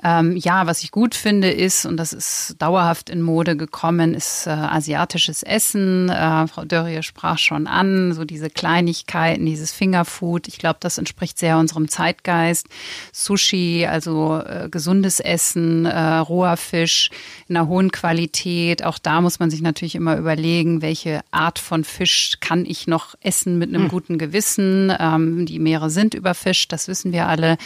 Ähm, 0.03 0.35
ja, 0.37 0.65
was 0.65 0.83
ich 0.83 0.91
gut 0.91 1.13
finde 1.13 1.51
ist, 1.51 1.85
und 1.85 1.97
das 1.97 2.13
ist 2.13 2.55
dauerhaft 2.57 3.09
in 3.09 3.21
Mode 3.21 3.55
gekommen, 3.55 4.15
ist 4.15 4.47
äh, 4.47 4.49
asiatisches 4.49 5.43
Essen. 5.43 6.09
Äh, 6.09 6.47
Frau 6.47 6.65
Dörrie 6.65 7.03
sprach 7.03 7.37
schon 7.37 7.67
an, 7.67 8.13
so 8.13 8.25
diese 8.25 8.49
Kleinigkeiten, 8.49 9.45
dieses 9.45 9.71
Fingerfood. 9.71 10.47
Ich 10.47 10.57
glaube, 10.57 10.77
das 10.79 10.97
entspricht 10.97 11.37
sehr 11.37 11.57
unserem 11.57 11.87
Zeitgeist. 11.87 12.67
Sushi, 13.11 13.85
also 13.87 14.41
äh, 14.43 14.67
gesundes 14.69 15.19
Essen, 15.19 15.85
äh, 15.85 16.17
roher 16.17 16.57
Fisch 16.57 17.11
in 17.47 17.55
einer 17.55 17.67
hohen 17.67 17.91
Qualität. 17.91 18.83
Auch 18.83 18.97
da 18.97 19.21
muss 19.21 19.39
man 19.39 19.51
sich 19.51 19.61
natürlich 19.61 19.93
immer 19.93 20.17
überlegen, 20.17 20.81
welche 20.81 21.21
Art 21.29 21.59
von 21.59 21.83
Fisch 21.83 22.37
kann 22.39 22.65
ich 22.65 22.87
noch 22.87 23.13
essen 23.21 23.59
mit 23.59 23.69
einem 23.69 23.83
hm. 23.83 23.89
guten 23.89 24.17
Gewissen 24.17 24.70
ähm, 24.99 25.45
die 25.45 25.59
Meere 25.59 25.89
sind 25.89 26.13
überfischt, 26.13 26.71
das 26.71 26.87
wissen 26.87 27.11
wir 27.11 27.27
alle. 27.27 27.57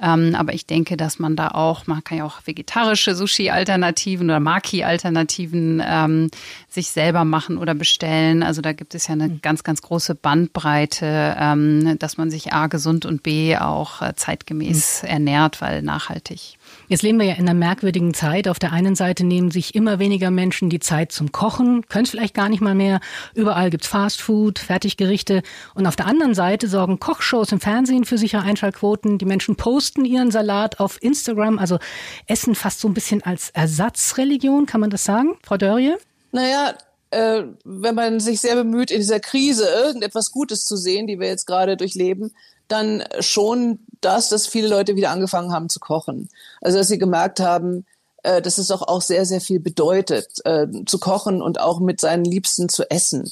Ähm, 0.00 0.34
aber 0.34 0.54
ich 0.54 0.66
denke, 0.66 0.96
dass 0.96 1.18
man 1.18 1.36
da 1.36 1.48
auch, 1.48 1.86
man 1.86 2.02
kann 2.04 2.18
ja 2.18 2.24
auch 2.24 2.40
vegetarische 2.44 3.14
Sushi-Alternativen 3.14 4.26
oder 4.26 4.40
Maki-Alternativen 4.40 5.82
ähm, 5.84 6.30
sich 6.68 6.90
selber 6.90 7.24
machen 7.24 7.58
oder 7.58 7.74
bestellen. 7.74 8.42
Also 8.42 8.62
da 8.62 8.72
gibt 8.72 8.94
es 8.94 9.06
ja 9.08 9.12
eine 9.14 9.38
ganz, 9.38 9.62
ganz 9.64 9.82
große 9.82 10.14
Bandbreite, 10.14 11.36
ähm, 11.38 11.98
dass 11.98 12.16
man 12.16 12.30
sich 12.30 12.52
A 12.52 12.66
gesund 12.66 13.06
und 13.06 13.22
B 13.22 13.56
auch 13.56 14.02
äh, 14.02 14.14
zeitgemäß 14.14 15.02
mhm. 15.02 15.08
ernährt, 15.08 15.60
weil 15.60 15.82
nachhaltig. 15.82 16.58
Jetzt 16.86 17.02
leben 17.02 17.18
wir 17.18 17.26
ja 17.26 17.34
in 17.34 17.48
einer 17.48 17.54
merkwürdigen 17.54 18.12
Zeit. 18.12 18.46
Auf 18.46 18.58
der 18.58 18.72
einen 18.72 18.94
Seite 18.94 19.24
nehmen 19.24 19.50
sich 19.50 19.74
immer 19.74 19.98
weniger 19.98 20.30
Menschen 20.30 20.68
die 20.68 20.80
Zeit 20.80 21.12
zum 21.12 21.32
Kochen, 21.32 21.86
können 21.88 22.04
es 22.04 22.10
vielleicht 22.10 22.34
gar 22.34 22.48
nicht 22.48 22.60
mal 22.60 22.74
mehr. 22.74 23.00
Überall 23.34 23.70
gibt's 23.70 23.86
Fastfood, 23.86 24.58
Fertiggerichte. 24.58 25.42
Und 25.74 25.86
auf 25.86 25.96
der 25.96 26.06
anderen 26.06 26.34
Seite 26.34 26.68
sorgen 26.68 27.00
Kochshows 27.00 27.52
im 27.52 27.60
Fernsehen 27.60 28.04
für 28.04 28.18
sichere 28.18 28.42
Einschaltquoten. 28.42 29.18
Die 29.18 29.24
Menschen 29.24 29.56
posten 29.56 30.04
ihren 30.04 30.30
Salat 30.30 30.78
auf 30.78 31.02
Instagram, 31.02 31.58
also 31.58 31.78
Essen 32.26 32.54
fast 32.54 32.80
so 32.80 32.88
ein 32.88 32.94
bisschen 32.94 33.22
als 33.22 33.50
Ersatzreligion, 33.50 34.66
kann 34.66 34.80
man 34.80 34.90
das 34.90 35.04
sagen, 35.04 35.36
Frau 35.42 35.56
Dörrie? 35.56 35.94
Naja, 36.32 36.74
äh, 37.10 37.44
wenn 37.64 37.94
man 37.94 38.20
sich 38.20 38.40
sehr 38.40 38.56
bemüht, 38.56 38.90
in 38.90 38.98
dieser 38.98 39.20
Krise 39.20 39.66
irgendetwas 39.68 40.32
Gutes 40.32 40.66
zu 40.66 40.76
sehen, 40.76 41.06
die 41.06 41.18
wir 41.18 41.28
jetzt 41.28 41.46
gerade 41.46 41.76
durchleben, 41.76 42.34
dann 42.74 43.04
schon 43.20 43.78
das, 44.00 44.28
dass 44.28 44.46
viele 44.46 44.68
Leute 44.68 44.96
wieder 44.96 45.10
angefangen 45.10 45.52
haben 45.52 45.68
zu 45.68 45.80
kochen. 45.80 46.28
Also 46.60 46.78
dass 46.78 46.88
sie 46.88 46.98
gemerkt 46.98 47.40
haben, 47.40 47.86
äh, 48.22 48.42
dass 48.42 48.58
es 48.58 48.68
doch 48.68 48.82
auch 48.82 49.02
sehr, 49.02 49.24
sehr 49.26 49.40
viel 49.40 49.60
bedeutet, 49.60 50.44
äh, 50.44 50.66
zu 50.86 50.98
kochen 50.98 51.42
und 51.42 51.60
auch 51.60 51.80
mit 51.80 52.00
seinen 52.00 52.24
Liebsten 52.24 52.68
zu 52.68 52.90
essen. 52.90 53.30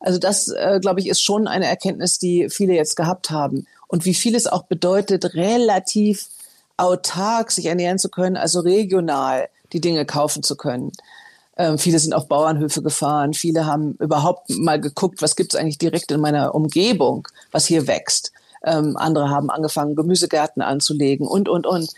Also 0.00 0.18
das, 0.18 0.48
äh, 0.48 0.78
glaube 0.80 1.00
ich, 1.00 1.08
ist 1.08 1.22
schon 1.22 1.46
eine 1.46 1.66
Erkenntnis, 1.66 2.18
die 2.18 2.48
viele 2.50 2.74
jetzt 2.74 2.96
gehabt 2.96 3.30
haben. 3.30 3.66
Und 3.88 4.04
wie 4.04 4.14
viel 4.14 4.34
es 4.34 4.46
auch 4.46 4.64
bedeutet, 4.64 5.34
relativ 5.34 6.28
autark 6.76 7.50
sich 7.50 7.66
ernähren 7.66 7.98
zu 7.98 8.08
können, 8.08 8.36
also 8.36 8.60
regional 8.60 9.48
die 9.72 9.80
Dinge 9.80 10.04
kaufen 10.04 10.42
zu 10.42 10.56
können. 10.56 10.92
Ähm, 11.56 11.78
viele 11.78 11.98
sind 11.98 12.14
auf 12.14 12.28
Bauernhöfe 12.28 12.82
gefahren, 12.82 13.34
viele 13.34 13.66
haben 13.66 13.94
überhaupt 14.00 14.50
mal 14.50 14.80
geguckt, 14.80 15.22
was 15.22 15.36
gibt 15.36 15.54
es 15.54 15.60
eigentlich 15.60 15.78
direkt 15.78 16.10
in 16.10 16.20
meiner 16.20 16.54
Umgebung, 16.54 17.28
was 17.50 17.66
hier 17.66 17.86
wächst. 17.86 18.32
Ähm, 18.64 18.96
andere 18.96 19.30
haben 19.30 19.50
angefangen, 19.50 19.96
Gemüsegärten 19.96 20.62
anzulegen 20.62 21.26
und, 21.26 21.48
und, 21.48 21.66
und. 21.66 21.90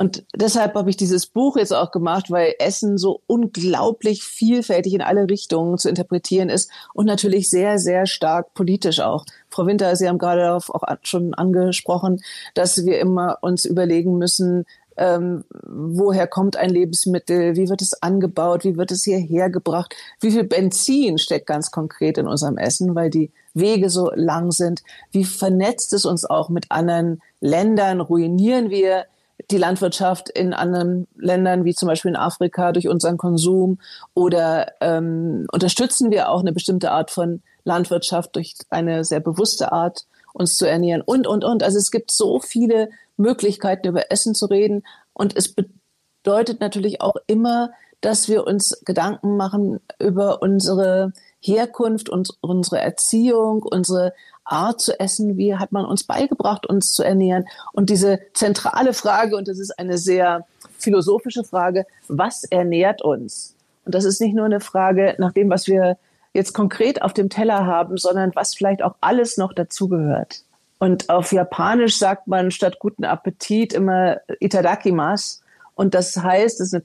Und 0.00 0.24
deshalb 0.34 0.76
habe 0.76 0.88
ich 0.88 0.96
dieses 0.96 1.26
Buch 1.26 1.58
jetzt 1.58 1.74
auch 1.74 1.90
gemacht, 1.90 2.30
weil 2.30 2.54
Essen 2.58 2.96
so 2.96 3.20
unglaublich 3.26 4.24
vielfältig 4.24 4.94
in 4.94 5.02
alle 5.02 5.28
Richtungen 5.28 5.76
zu 5.76 5.90
interpretieren 5.90 6.48
ist 6.48 6.70
und 6.94 7.04
natürlich 7.04 7.50
sehr, 7.50 7.78
sehr 7.78 8.06
stark 8.06 8.54
politisch 8.54 9.00
auch. 9.00 9.26
Frau 9.50 9.66
Winter, 9.66 9.94
Sie 9.96 10.08
haben 10.08 10.16
gerade 10.16 10.54
auch 10.54 10.70
schon 11.02 11.34
angesprochen, 11.34 12.22
dass 12.54 12.86
wir 12.86 12.98
immer 12.98 13.36
uns 13.42 13.66
überlegen 13.66 14.16
müssen, 14.16 14.64
ähm, 15.00 15.44
woher 15.66 16.26
kommt 16.26 16.56
ein 16.56 16.68
Lebensmittel, 16.68 17.56
wie 17.56 17.70
wird 17.70 17.80
es 17.80 18.02
angebaut, 18.02 18.64
wie 18.64 18.76
wird 18.76 18.90
es 18.90 19.04
hierher 19.04 19.48
gebracht, 19.48 19.96
wie 20.20 20.30
viel 20.30 20.44
Benzin 20.44 21.16
steckt 21.16 21.46
ganz 21.46 21.70
konkret 21.70 22.18
in 22.18 22.28
unserem 22.28 22.58
Essen, 22.58 22.94
weil 22.94 23.08
die 23.08 23.32
Wege 23.54 23.88
so 23.88 24.10
lang 24.14 24.52
sind, 24.52 24.82
wie 25.10 25.24
vernetzt 25.24 25.94
es 25.94 26.04
uns 26.04 26.24
auch 26.26 26.50
mit 26.50 26.66
anderen 26.70 27.22
Ländern, 27.40 28.00
ruinieren 28.00 28.68
wir 28.68 29.06
die 29.50 29.56
Landwirtschaft 29.56 30.28
in 30.28 30.52
anderen 30.52 31.08
Ländern, 31.16 31.64
wie 31.64 31.74
zum 31.74 31.88
Beispiel 31.88 32.10
in 32.10 32.16
Afrika, 32.16 32.72
durch 32.72 32.86
unseren 32.86 33.16
Konsum? 33.16 33.78
Oder 34.12 34.72
ähm, 34.82 35.46
unterstützen 35.50 36.10
wir 36.10 36.28
auch 36.28 36.40
eine 36.40 36.52
bestimmte 36.52 36.90
Art 36.90 37.10
von 37.10 37.40
Landwirtschaft 37.64 38.36
durch 38.36 38.54
eine 38.68 39.02
sehr 39.04 39.20
bewusste 39.20 39.72
Art, 39.72 40.04
uns 40.32 40.56
zu 40.56 40.66
ernähren 40.66 41.02
und, 41.02 41.26
und, 41.26 41.44
und. 41.44 41.62
Also 41.62 41.78
es 41.78 41.90
gibt 41.90 42.10
so 42.10 42.40
viele 42.40 42.90
Möglichkeiten, 43.16 43.88
über 43.88 44.10
Essen 44.10 44.34
zu 44.34 44.46
reden. 44.46 44.84
Und 45.12 45.36
es 45.36 45.54
bedeutet 45.54 46.60
natürlich 46.60 47.00
auch 47.00 47.16
immer, 47.26 47.70
dass 48.00 48.28
wir 48.28 48.46
uns 48.46 48.80
Gedanken 48.84 49.36
machen 49.36 49.80
über 49.98 50.42
unsere 50.42 51.12
Herkunft, 51.40 52.08
uns, 52.08 52.30
unsere 52.40 52.80
Erziehung, 52.80 53.62
unsere 53.62 54.12
Art 54.44 54.80
zu 54.80 54.98
essen, 54.98 55.36
wie 55.36 55.54
hat 55.54 55.72
man 55.72 55.84
uns 55.84 56.04
beigebracht, 56.04 56.66
uns 56.66 56.92
zu 56.92 57.02
ernähren. 57.02 57.46
Und 57.72 57.90
diese 57.90 58.20
zentrale 58.34 58.94
Frage, 58.94 59.36
und 59.36 59.48
das 59.48 59.58
ist 59.58 59.78
eine 59.78 59.96
sehr 59.98 60.46
philosophische 60.78 61.44
Frage, 61.44 61.86
was 62.08 62.44
ernährt 62.44 63.02
uns? 63.02 63.54
Und 63.84 63.94
das 63.94 64.04
ist 64.04 64.20
nicht 64.20 64.34
nur 64.34 64.44
eine 64.44 64.60
Frage 64.60 65.14
nach 65.18 65.32
dem, 65.32 65.50
was 65.50 65.66
wir 65.66 65.98
jetzt 66.32 66.52
konkret 66.52 67.02
auf 67.02 67.12
dem 67.12 67.28
Teller 67.28 67.66
haben, 67.66 67.96
sondern 67.96 68.32
was 68.34 68.54
vielleicht 68.54 68.82
auch 68.82 68.94
alles 69.00 69.36
noch 69.36 69.52
dazugehört. 69.52 70.42
Und 70.78 71.10
auf 71.10 71.32
Japanisch 71.32 71.98
sagt 71.98 72.26
man 72.26 72.50
statt 72.50 72.78
guten 72.78 73.04
Appetit 73.04 73.72
immer 73.72 74.18
Itadakimasu. 74.38 75.40
Und 75.74 75.94
das 75.94 76.16
heißt, 76.16 76.60
das 76.60 76.68
ist 76.68 76.74
eine 76.74 76.84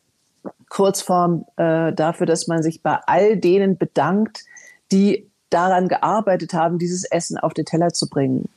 Kurzform 0.70 1.46
äh, 1.56 1.94
dafür, 1.94 2.26
dass 2.26 2.48
man 2.48 2.62
sich 2.62 2.82
bei 2.82 3.00
all 3.06 3.38
denen 3.38 3.78
bedankt, 3.78 4.44
die 4.92 5.30
daran 5.50 5.88
gearbeitet 5.88 6.54
haben, 6.54 6.78
dieses 6.80 7.06
Essen 7.06 7.38
auf 7.38 7.54
den 7.54 7.66
Teller 7.66 7.94
zu 7.94 8.10
bringen. 8.10 8.50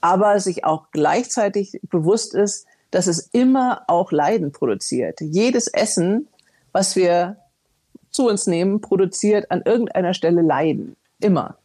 Aber 0.00 0.40
sich 0.40 0.64
auch 0.64 0.88
gleichzeitig 0.92 1.80
bewusst 1.84 2.34
ist, 2.34 2.66
dass 2.90 3.06
es 3.06 3.30
immer 3.32 3.82
auch 3.88 4.12
Leiden 4.12 4.52
produziert. 4.52 5.20
Jedes 5.20 5.68
Essen, 5.68 6.28
was 6.72 6.96
wir 6.96 7.36
zu 8.16 8.28
uns 8.28 8.46
nehmen, 8.46 8.80
produziert 8.80 9.50
an 9.50 9.62
irgendeiner 9.64 10.14
Stelle 10.14 10.42
Leiden. 10.42 10.96
Immer. 11.20 11.56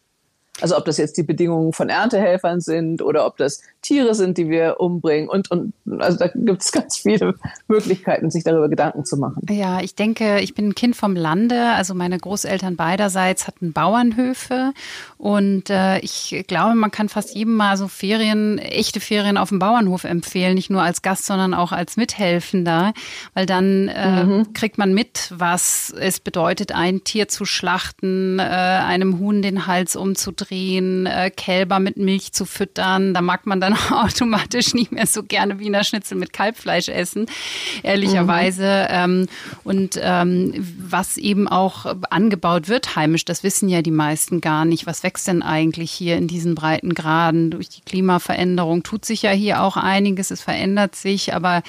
Also 0.59 0.77
ob 0.77 0.85
das 0.85 0.97
jetzt 0.97 1.17
die 1.17 1.23
Bedingungen 1.23 1.73
von 1.73 1.89
Erntehelfern 1.89 2.59
sind 2.59 3.01
oder 3.01 3.25
ob 3.25 3.37
das 3.37 3.61
Tiere 3.81 4.13
sind, 4.13 4.37
die 4.37 4.49
wir 4.49 4.79
umbringen. 4.79 5.27
Und, 5.27 5.49
und 5.49 5.73
also 5.99 6.17
da 6.17 6.27
gibt 6.27 6.61
es 6.61 6.71
ganz 6.71 6.97
viele 6.97 7.35
Möglichkeiten, 7.67 8.29
sich 8.29 8.43
darüber 8.43 8.69
Gedanken 8.69 9.05
zu 9.05 9.17
machen. 9.17 9.45
Ja, 9.49 9.81
ich 9.81 9.95
denke, 9.95 10.39
ich 10.39 10.53
bin 10.53 10.69
ein 10.69 10.75
Kind 10.75 10.95
vom 10.95 11.15
Lande, 11.15 11.71
also 11.73 11.95
meine 11.95 12.17
Großeltern 12.17 12.75
beiderseits 12.75 13.47
hatten 13.47 13.73
Bauernhöfe. 13.73 14.73
Und 15.17 15.69
äh, 15.69 15.99
ich 15.99 16.45
glaube, 16.47 16.75
man 16.75 16.91
kann 16.91 17.09
fast 17.09 17.35
jedem 17.35 17.55
mal 17.55 17.75
so 17.77 17.87
Ferien, 17.87 18.59
echte 18.59 18.99
Ferien 18.99 19.37
auf 19.37 19.49
dem 19.49 19.59
Bauernhof 19.59 20.03
empfehlen, 20.03 20.55
nicht 20.55 20.69
nur 20.69 20.81
als 20.81 21.01
Gast, 21.01 21.25
sondern 21.25 21.53
auch 21.53 21.71
als 21.71 21.97
Mithelfender, 21.97 22.93
weil 23.33 23.45
dann 23.45 23.87
äh, 23.87 24.23
mhm. 24.23 24.53
kriegt 24.53 24.77
man 24.77 24.93
mit, 24.93 25.31
was 25.35 25.93
es 25.99 26.19
bedeutet, 26.19 26.71
ein 26.71 27.03
Tier 27.03 27.27
zu 27.27 27.45
schlachten, 27.45 28.39
äh, 28.39 28.43
einem 28.43 29.19
Huhn 29.19 29.41
den 29.41 29.67
Hals 29.67 29.95
umzudrehen, 29.95 31.05
äh, 31.07 31.31
Kälber 31.31 31.79
mit 31.79 31.97
Milch 31.97 32.33
zu 32.33 32.45
füttern, 32.45 33.13
da 33.13 33.21
mag 33.21 33.45
man 33.45 33.59
dann 33.59 33.70
dann 33.71 33.91
automatisch 33.91 34.73
nicht 34.73 34.91
mehr 34.91 35.07
so 35.07 35.23
gerne 35.23 35.59
Wiener 35.59 35.83
Schnitzel 35.83 36.17
mit 36.17 36.33
Kalbfleisch 36.33 36.89
essen, 36.89 37.25
ehrlicherweise. 37.83 38.87
Mhm. 38.89 38.95
Ähm, 38.95 39.27
und 39.63 39.99
ähm, 40.01 40.53
was 40.77 41.17
eben 41.17 41.47
auch 41.47 41.95
angebaut 42.09 42.67
wird 42.67 42.95
heimisch, 42.95 43.25
das 43.25 43.43
wissen 43.43 43.69
ja 43.69 43.81
die 43.81 43.91
meisten 43.91 44.41
gar 44.41 44.65
nicht. 44.65 44.85
Was 44.85 45.03
wächst 45.03 45.27
denn 45.27 45.41
eigentlich 45.41 45.91
hier 45.91 46.17
in 46.17 46.27
diesen 46.27 46.55
breiten 46.55 46.93
Graden? 46.93 47.51
Durch 47.51 47.69
die 47.69 47.81
Klimaveränderung 47.81 48.83
tut 48.83 49.05
sich 49.05 49.21
ja 49.21 49.31
hier 49.31 49.61
auch 49.63 49.77
einiges, 49.77 50.31
es 50.31 50.41
verändert 50.41 50.95
sich, 50.95 51.33
aber 51.33 51.63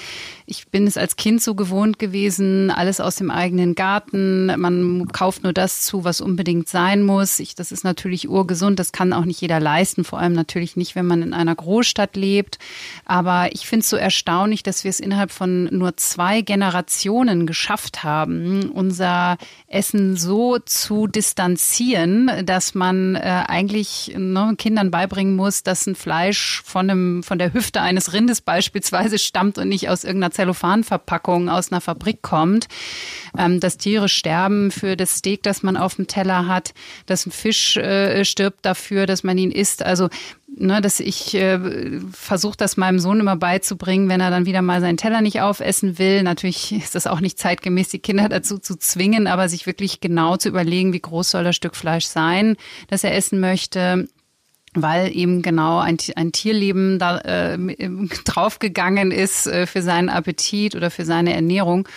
ich 0.47 0.69
bin 0.69 0.87
es 0.87 0.97
als 0.97 1.17
Kind 1.17 1.43
so 1.43 1.55
gewohnt 1.55 1.99
gewesen, 1.99 2.71
alles 2.71 3.01
aus 3.01 3.17
dem 3.17 3.31
eigenen 3.31 3.75
Garten. 3.75 4.47
Man 4.61 5.09
kauft 5.09 5.45
nur 5.45 5.53
das 5.53 5.83
zu, 5.83 6.05
was 6.05 6.21
unbedingt 6.21 6.69
sein 6.69 7.03
muss. 7.03 7.41
Ich, 7.41 7.55
das 7.55 7.73
ist 7.73 7.85
natürlich 7.85 8.29
urgesund, 8.29 8.79
das 8.79 8.93
kann 8.93 9.13
auch 9.13 9.25
nicht 9.25 9.41
jeder 9.41 9.61
leisten, 9.61 10.05
vor 10.05 10.19
allem 10.19 10.33
natürlich 10.35 10.77
nicht, 10.77 10.95
wenn 10.95 11.07
man 11.07 11.23
in 11.23 11.33
einer 11.33 11.55
Großstadt 11.55 11.92
lebt. 12.17 12.59
Aber 13.05 13.53
ich 13.53 13.67
finde 13.67 13.83
es 13.83 13.91
so 13.91 13.97
erstaunlich, 13.97 14.63
dass 14.63 14.85
wir 14.85 14.91
es 14.91 15.01
innerhalb 15.01 15.31
von 15.31 15.65
nur 15.65 15.97
zwei 15.97 16.41
Generationen 16.41 17.47
geschafft 17.47 18.05
haben, 18.05 18.71
unser 18.71 19.37
Essen 19.67 20.17
so 20.17 20.59
zu 20.59 21.07
distanzieren, 21.07 22.31
dass 22.45 22.75
man 22.75 23.15
äh, 23.15 23.45
eigentlich 23.47 24.15
ne, 24.17 24.55
Kindern 24.57 24.91
beibringen 24.91 25.37
muss, 25.37 25.63
dass 25.63 25.87
ein 25.87 25.95
Fleisch 25.95 26.63
von, 26.65 26.91
einem, 26.91 27.23
von 27.23 27.39
der 27.39 27.53
Hüfte 27.53 27.81
eines 27.81 28.13
Rindes 28.13 28.41
beispielsweise 28.41 29.19
stammt 29.19 29.59
und 29.59 29.69
nicht 29.69 29.89
aus 29.89 30.05
irgendeiner 30.05 30.33
Zellophanverpackung 30.33 31.49
aus 31.49 31.73
einer 31.73 31.81
Fabrik 31.81 32.23
kommt, 32.23 32.69
ähm, 33.39 33.61
dass 33.61 33.79
Tiere 33.79 34.09
sterben 34.09 34.71
für 34.71 34.97
das 34.97 35.17
Steak, 35.17 35.43
das 35.43 35.63
man 35.63 35.77
auf 35.77 35.97
dem 35.97 36.07
Teller 36.07 36.47
hat, 36.47 36.75
dass 37.07 37.27
ein 37.27 37.33
Fisch 37.33 37.77
äh, 37.77 38.25
stirbt 38.25 38.65
dafür, 38.65 39.07
dass 39.07 39.25
man 39.25 39.39
ihn 39.39 39.51
isst. 39.51 39.83
Also 39.83 40.09
ne, 40.57 40.81
dass 40.81 41.01
ich 41.01 41.35
äh, 41.35 41.59
versuche, 42.13 42.57
das 42.57 42.77
meinem 42.77 42.99
Sohn 42.99 43.21
immer 43.21 43.37
beizubringen, 43.37 44.09
wenn 44.09 44.21
er 44.21 44.31
dann 44.31 44.47
wieder 44.47 44.63
mal 44.63 44.81
seinen 44.81 44.97
Teller 44.97 45.21
nicht 45.21 45.41
aufessen 45.41 45.99
will. 45.99 46.23
Natürlich 46.23 46.73
ist 46.73 46.95
das 46.95 47.07
auch 47.07 47.21
nicht 47.21 47.39
zeitgemäß, 47.39 47.89
die 47.89 47.99
Kinder 47.99 48.29
dazu 48.29 48.59
zu 48.59 48.77
zwingen, 48.77 49.27
aber 49.27 49.49
sich 49.49 49.67
wirklich 49.67 50.01
genau 50.01 50.37
zu 50.37 50.49
überlegen, 50.49 50.93
wie 50.93 51.01
groß 51.01 51.31
soll 51.31 51.45
das 51.45 51.57
Stück 51.57 51.77
Fleisch 51.77 52.07
sein, 52.07 52.57
das 52.89 53.05
er 53.05 53.15
essen 53.17 53.41
möchte 53.41 54.07
weil 54.75 55.15
eben 55.15 55.43
genau 55.43 55.81
ein, 55.81 55.99
ein 56.17 56.33
Tierleben 56.33 56.99
da 56.99 57.19
äh, 57.19 57.59
draufgegangen 58.25 59.11
ist 59.11 59.47
äh, 59.47 59.67
für 59.67 59.83
seinen 59.83 60.09
Appetit 60.09 60.75
oder 60.75 60.91
für 60.91 61.05
seine 61.05 61.35
Ernährung. 61.35 61.89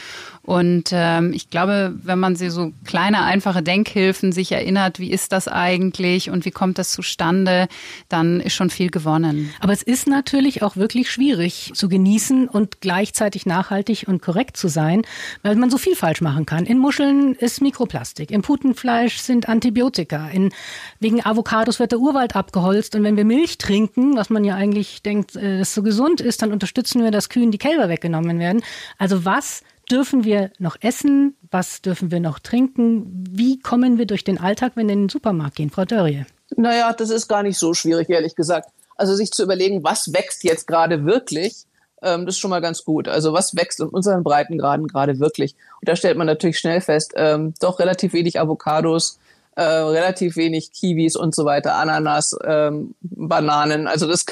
Und 0.45 0.91
ähm, 0.91 1.33
ich 1.33 1.49
glaube, 1.49 1.95
wenn 2.03 2.19
man 2.19 2.35
sie 2.35 2.51
so 2.51 2.71
kleine, 2.85 3.23
einfache 3.23 3.63
Denkhilfen 3.63 4.31
sich 4.31 4.51
erinnert, 4.51 4.99
wie 4.99 5.09
ist 5.09 5.31
das 5.31 5.47
eigentlich 5.47 6.29
und 6.29 6.45
wie 6.45 6.51
kommt 6.51 6.77
das 6.77 6.91
zustande, 6.91 7.67
dann 8.09 8.39
ist 8.41 8.53
schon 8.53 8.69
viel 8.69 8.91
gewonnen. 8.91 9.51
Aber 9.59 9.73
es 9.73 9.81
ist 9.81 10.07
natürlich 10.07 10.61
auch 10.61 10.75
wirklich 10.75 11.09
schwierig 11.09 11.71
zu 11.73 11.89
genießen 11.89 12.47
und 12.47 12.79
gleichzeitig 12.79 13.47
nachhaltig 13.47 14.05
und 14.07 14.21
korrekt 14.21 14.55
zu 14.55 14.67
sein, 14.67 15.01
weil 15.41 15.55
man 15.55 15.71
so 15.71 15.79
viel 15.79 15.95
falsch 15.95 16.21
machen 16.21 16.45
kann. 16.45 16.67
In 16.67 16.77
Muscheln 16.77 17.33
ist 17.33 17.63
Mikroplastik, 17.63 18.29
im 18.29 18.43
Putenfleisch 18.43 19.17
sind 19.17 19.49
Antibiotika, 19.49 20.29
in, 20.29 20.51
wegen 20.99 21.25
Avocados 21.25 21.79
wird 21.79 21.91
der 21.91 21.99
Urwald 21.99 22.35
abgeholzt 22.35 22.95
und 22.95 23.03
wenn 23.03 23.17
wir 23.17 23.25
Milch 23.25 23.57
trinken, 23.57 24.15
was 24.15 24.29
man 24.29 24.43
ja 24.43 24.53
eigentlich 24.53 25.01
denkt, 25.01 25.35
äh, 25.35 25.57
das 25.57 25.73
so 25.73 25.81
gesund 25.81 26.21
ist, 26.21 26.43
dann 26.43 26.51
unterstützen 26.51 27.01
wir, 27.03 27.09
dass 27.09 27.29
Kühen 27.29 27.49
die 27.49 27.57
Kälber 27.57 27.89
weggenommen 27.89 28.37
werden. 28.37 28.61
Also 28.99 29.25
was 29.25 29.63
dürfen 29.85 30.23
wir 30.23 30.51
noch 30.59 30.77
essen? 30.81 31.35
Was 31.51 31.81
dürfen 31.81 32.11
wir 32.11 32.19
noch 32.19 32.39
trinken? 32.39 33.23
Wie 33.29 33.59
kommen 33.59 33.97
wir 33.97 34.05
durch 34.05 34.23
den 34.23 34.39
Alltag, 34.39 34.73
wenn 34.75 34.87
wir 34.87 34.93
in 34.93 35.03
den 35.03 35.09
Supermarkt 35.09 35.55
gehen, 35.55 35.69
Frau 35.69 35.85
Dörrie? 35.85 36.25
Naja, 36.55 36.93
das 36.93 37.09
ist 37.09 37.27
gar 37.27 37.43
nicht 37.43 37.57
so 37.57 37.73
schwierig, 37.73 38.09
ehrlich 38.09 38.35
gesagt. 38.35 38.69
Also 38.95 39.15
sich 39.15 39.31
zu 39.31 39.43
überlegen, 39.43 39.83
was 39.83 40.13
wächst 40.13 40.43
jetzt 40.43 40.67
gerade 40.67 41.05
wirklich, 41.05 41.65
ähm, 42.01 42.25
das 42.25 42.35
ist 42.35 42.39
schon 42.39 42.49
mal 42.49 42.61
ganz 42.61 42.85
gut. 42.85 43.07
Also 43.07 43.33
was 43.33 43.55
wächst 43.55 43.79
in 43.79 43.87
unseren 43.87 44.23
Breitengraden 44.23 44.87
gerade 44.87 45.19
wirklich? 45.19 45.55
Und 45.81 45.89
da 45.89 45.95
stellt 45.95 46.17
man 46.17 46.27
natürlich 46.27 46.59
schnell 46.59 46.81
fest, 46.81 47.13
ähm, 47.15 47.53
doch 47.59 47.79
relativ 47.79 48.13
wenig 48.13 48.39
Avocados, 48.39 49.19
äh, 49.55 49.63
relativ 49.63 50.35
wenig 50.35 50.71
Kiwis 50.71 51.15
und 51.15 51.33
so 51.33 51.45
weiter, 51.45 51.75
Ananas, 51.75 52.35
ähm, 52.45 52.95
Bananen. 53.01 53.87
Also 53.87 54.07
das 54.07 54.25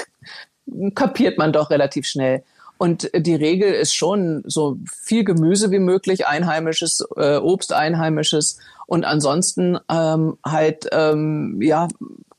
kapiert 0.94 1.38
man 1.38 1.52
doch 1.52 1.70
relativ 1.70 2.06
schnell. 2.06 2.42
Und 2.76 3.10
die 3.14 3.34
Regel 3.34 3.72
ist 3.72 3.94
schon 3.94 4.42
so 4.46 4.76
viel 4.92 5.24
Gemüse 5.24 5.70
wie 5.70 5.78
möglich, 5.78 6.26
einheimisches, 6.26 7.04
äh, 7.16 7.36
Obst 7.36 7.72
einheimisches 7.72 8.58
und 8.86 9.04
ansonsten 9.04 9.78
ähm, 9.88 10.36
halt 10.44 10.88
ähm, 10.92 11.60
ja 11.62 11.88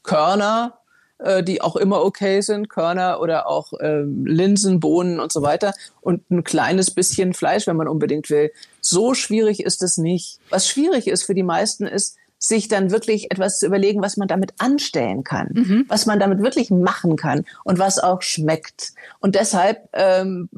Körner, 0.03 0.77
äh, 1.19 1.43
die 1.43 1.61
auch 1.61 1.77
immer 1.77 2.03
okay 2.03 2.41
sind, 2.41 2.69
Körner 2.69 3.21
oder 3.21 3.47
auch 3.47 3.73
ähm, 3.79 4.25
Linsen, 4.25 4.79
Bohnen 4.79 5.19
und 5.19 5.31
so 5.31 5.41
weiter 5.41 5.73
und 6.01 6.29
ein 6.29 6.43
kleines 6.43 6.91
bisschen 6.91 7.33
Fleisch, 7.33 7.67
wenn 7.67 7.77
man 7.77 7.87
unbedingt 7.87 8.29
will. 8.29 8.51
So 8.81 9.13
schwierig 9.13 9.63
ist 9.63 9.81
es 9.81 9.97
nicht. 9.97 10.39
Was 10.49 10.67
schwierig 10.67 11.07
ist 11.07 11.23
für 11.23 11.33
die 11.33 11.43
meisten 11.43 11.87
ist, 11.87 12.17
sich 12.37 12.67
dann 12.67 12.91
wirklich 12.91 13.31
etwas 13.31 13.59
zu 13.59 13.65
überlegen, 13.65 14.01
was 14.01 14.17
man 14.17 14.27
damit 14.27 14.53
anstellen 14.59 15.23
kann, 15.23 15.49
mhm. 15.53 15.85
was 15.87 16.05
man 16.05 16.19
damit 16.19 16.39
wirklich 16.39 16.69
machen 16.69 17.15
kann 17.15 17.45
und 17.63 17.79
was 17.79 17.99
auch 17.99 18.21
schmeckt. 18.21 18.93
Und 19.19 19.35
deshalb 19.35 19.89
ähm, 19.93 20.49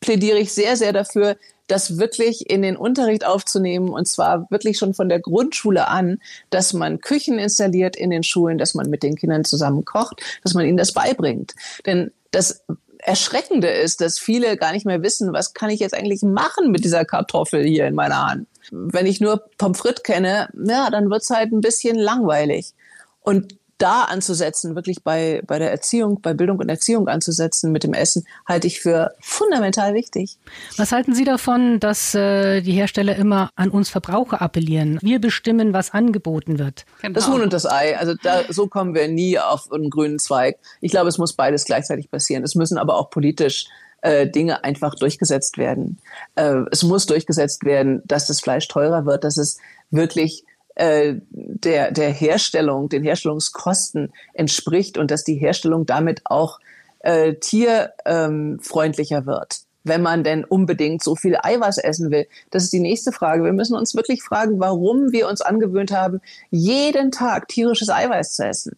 plädiere 0.00 0.38
ich 0.38 0.52
sehr, 0.52 0.76
sehr 0.76 0.92
dafür, 0.92 1.36
das 1.68 1.98
wirklich 1.98 2.48
in 2.48 2.62
den 2.62 2.76
Unterricht 2.76 3.26
aufzunehmen 3.26 3.88
und 3.88 4.06
zwar 4.06 4.48
wirklich 4.50 4.78
schon 4.78 4.94
von 4.94 5.08
der 5.08 5.20
Grundschule 5.20 5.88
an, 5.88 6.18
dass 6.50 6.72
man 6.72 7.00
Küchen 7.00 7.38
installiert 7.38 7.96
in 7.96 8.10
den 8.10 8.22
Schulen, 8.22 8.58
dass 8.58 8.74
man 8.74 8.88
mit 8.88 9.02
den 9.02 9.16
Kindern 9.16 9.44
zusammen 9.44 9.84
kocht, 9.84 10.22
dass 10.44 10.54
man 10.54 10.66
ihnen 10.66 10.76
das 10.76 10.92
beibringt. 10.92 11.54
Denn 11.84 12.12
das 12.30 12.64
Erschreckende 12.98 13.68
ist, 13.68 14.00
dass 14.00 14.18
viele 14.18 14.56
gar 14.56 14.72
nicht 14.72 14.86
mehr 14.86 15.02
wissen, 15.02 15.32
was 15.32 15.54
kann 15.54 15.70
ich 15.70 15.80
jetzt 15.80 15.94
eigentlich 15.94 16.22
machen 16.22 16.70
mit 16.70 16.84
dieser 16.84 17.04
Kartoffel 17.04 17.64
hier 17.64 17.86
in 17.86 17.94
meiner 17.94 18.26
Hand 18.26 18.46
wenn 18.70 19.06
ich 19.06 19.20
nur 19.20 19.44
Pommes 19.58 19.78
frites 19.78 20.02
kenne, 20.02 20.48
ja, 20.54 20.90
dann 20.90 21.10
wird's 21.10 21.30
halt 21.30 21.52
ein 21.52 21.60
bisschen 21.60 21.96
langweilig. 21.96 22.74
Und 23.20 23.56
da 23.78 24.04
anzusetzen, 24.04 24.74
wirklich 24.74 25.02
bei, 25.02 25.42
bei 25.46 25.58
der 25.58 25.70
Erziehung, 25.70 26.20
bei 26.22 26.32
Bildung 26.32 26.58
und 26.58 26.68
Erziehung 26.68 27.08
anzusetzen 27.08 27.72
mit 27.72 27.84
dem 27.84 27.92
Essen, 27.92 28.26
halte 28.46 28.66
ich 28.66 28.80
für 28.80 29.14
fundamental 29.20 29.94
wichtig. 29.94 30.38
Was 30.76 30.92
halten 30.92 31.14
Sie 31.14 31.24
davon, 31.24 31.78
dass 31.78 32.14
äh, 32.14 32.62
die 32.62 32.72
Hersteller 32.72 33.16
immer 33.16 33.50
an 33.54 33.70
uns 33.70 33.90
Verbraucher 33.90 34.40
appellieren? 34.40 34.98
Wir 35.02 35.20
bestimmen, 35.20 35.72
was 35.72 35.92
angeboten 35.92 36.58
wird. 36.58 36.86
Genau. 37.02 37.14
Das 37.14 37.28
Huhn 37.28 37.42
und 37.42 37.52
das 37.52 37.66
Ei. 37.66 37.98
Also 37.98 38.14
da, 38.14 38.44
so 38.48 38.66
kommen 38.66 38.94
wir 38.94 39.08
nie 39.08 39.38
auf 39.38 39.70
einen 39.70 39.90
grünen 39.90 40.18
Zweig. 40.18 40.58
Ich 40.80 40.90
glaube, 40.90 41.08
es 41.08 41.18
muss 41.18 41.34
beides 41.34 41.64
gleichzeitig 41.64 42.10
passieren. 42.10 42.44
Es 42.44 42.54
müssen 42.54 42.78
aber 42.78 42.96
auch 42.96 43.10
politisch 43.10 43.66
äh, 44.06 44.28
Dinge 44.28 44.62
einfach 44.62 44.94
durchgesetzt 44.94 45.58
werden. 45.58 45.98
Äh, 46.36 46.62
es 46.70 46.84
muss 46.84 47.06
durchgesetzt 47.06 47.64
werden, 47.64 48.02
dass 48.04 48.28
das 48.28 48.40
Fleisch 48.40 48.68
teurer 48.68 49.04
wird, 49.04 49.24
dass 49.24 49.36
es 49.36 49.58
wirklich 49.90 50.44
äh, 50.76 51.14
der, 51.30 51.90
der 51.90 52.10
Herstellung, 52.10 52.88
den 52.88 53.02
Herstellungskosten 53.02 54.12
entspricht 54.32 54.96
und 54.96 55.10
dass 55.10 55.24
die 55.24 55.34
Herstellung 55.34 55.86
damit 55.86 56.22
auch 56.24 56.60
äh, 57.00 57.34
tierfreundlicher 57.34 59.18
ähm, 59.18 59.26
wird 59.26 59.60
wenn 59.88 60.02
man 60.02 60.24
denn 60.24 60.44
unbedingt 60.44 61.00
so 61.00 61.14
viel 61.14 61.36
Eiweiß 61.40 61.78
essen 61.78 62.10
will? 62.10 62.26
Das 62.50 62.64
ist 62.64 62.72
die 62.72 62.80
nächste 62.80 63.12
Frage. 63.12 63.44
Wir 63.44 63.52
müssen 63.52 63.76
uns 63.76 63.94
wirklich 63.94 64.20
fragen, 64.20 64.58
warum 64.58 65.12
wir 65.12 65.28
uns 65.28 65.42
angewöhnt 65.42 65.92
haben, 65.92 66.20
jeden 66.50 67.12
Tag 67.12 67.46
tierisches 67.46 67.88
Eiweiß 67.88 68.34
zu 68.34 68.44
essen. 68.44 68.76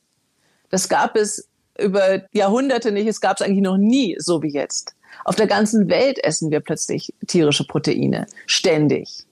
Das 0.69 0.91
gab 0.91 1.17
es 1.17 1.49
über 1.79 2.25
Jahrhunderte 2.33 2.93
nicht. 2.93 3.07
Es 3.07 3.23
gab 3.23 3.41
es 3.41 3.43
eigentlich 3.43 3.63
noch 3.63 3.79
nie, 3.79 4.17
so 4.19 4.43
wie 4.43 4.53
jetzt. 4.53 4.97
Auf 5.25 5.37
der 5.37 5.47
ganzen 5.47 5.89
Welt 5.89 6.23
essen 6.23 6.51
wir 6.51 6.61
plötzlich 6.61 7.13
tierische 7.27 7.65
Proteine. 7.65 8.27
Ständig. 8.47 9.27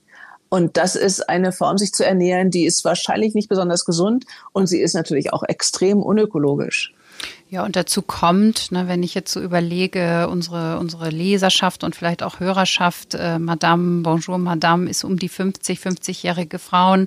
Und 0.49 0.77
das 0.77 0.95
ist 0.95 1.29
eine 1.29 1.53
Form, 1.53 1.77
sich 1.79 1.93
zu 1.93 2.05
ernähren, 2.05 2.51
die 2.51 2.67
ist 2.67 2.85
wahrscheinlich 2.85 3.35
nicht 3.35 3.49
besonders 3.49 3.85
gesund 3.85 4.27
und 4.53 4.69
sie 4.69 4.81
ist 4.81 4.95
natürlich 4.95 5.33
auch 5.33 5.43
extrem 5.43 6.03
unökologisch. 6.03 6.95
Ja, 7.49 7.65
und 7.65 7.77
dazu 7.77 8.03
kommt, 8.03 8.73
ne, 8.73 8.89
wenn 8.89 9.05
ich 9.05 9.15
jetzt 9.15 9.33
so 9.33 9.41
überlege, 9.41 10.27
unsere, 10.29 10.81
unsere 10.81 11.11
Leserschaft 11.11 11.85
und 11.85 11.95
vielleicht 11.95 12.25
auch 12.25 12.41
Hörerschaft, 12.41 13.15
äh, 13.15 13.39
Madame, 13.39 14.03
Bonjour 14.03 14.37
Madame, 14.37 14.91
ist 14.91 15.05
um 15.05 15.17
die 15.17 15.29
50, 15.29 15.79
50-jährige 15.79 16.59
Frauen. 16.59 17.07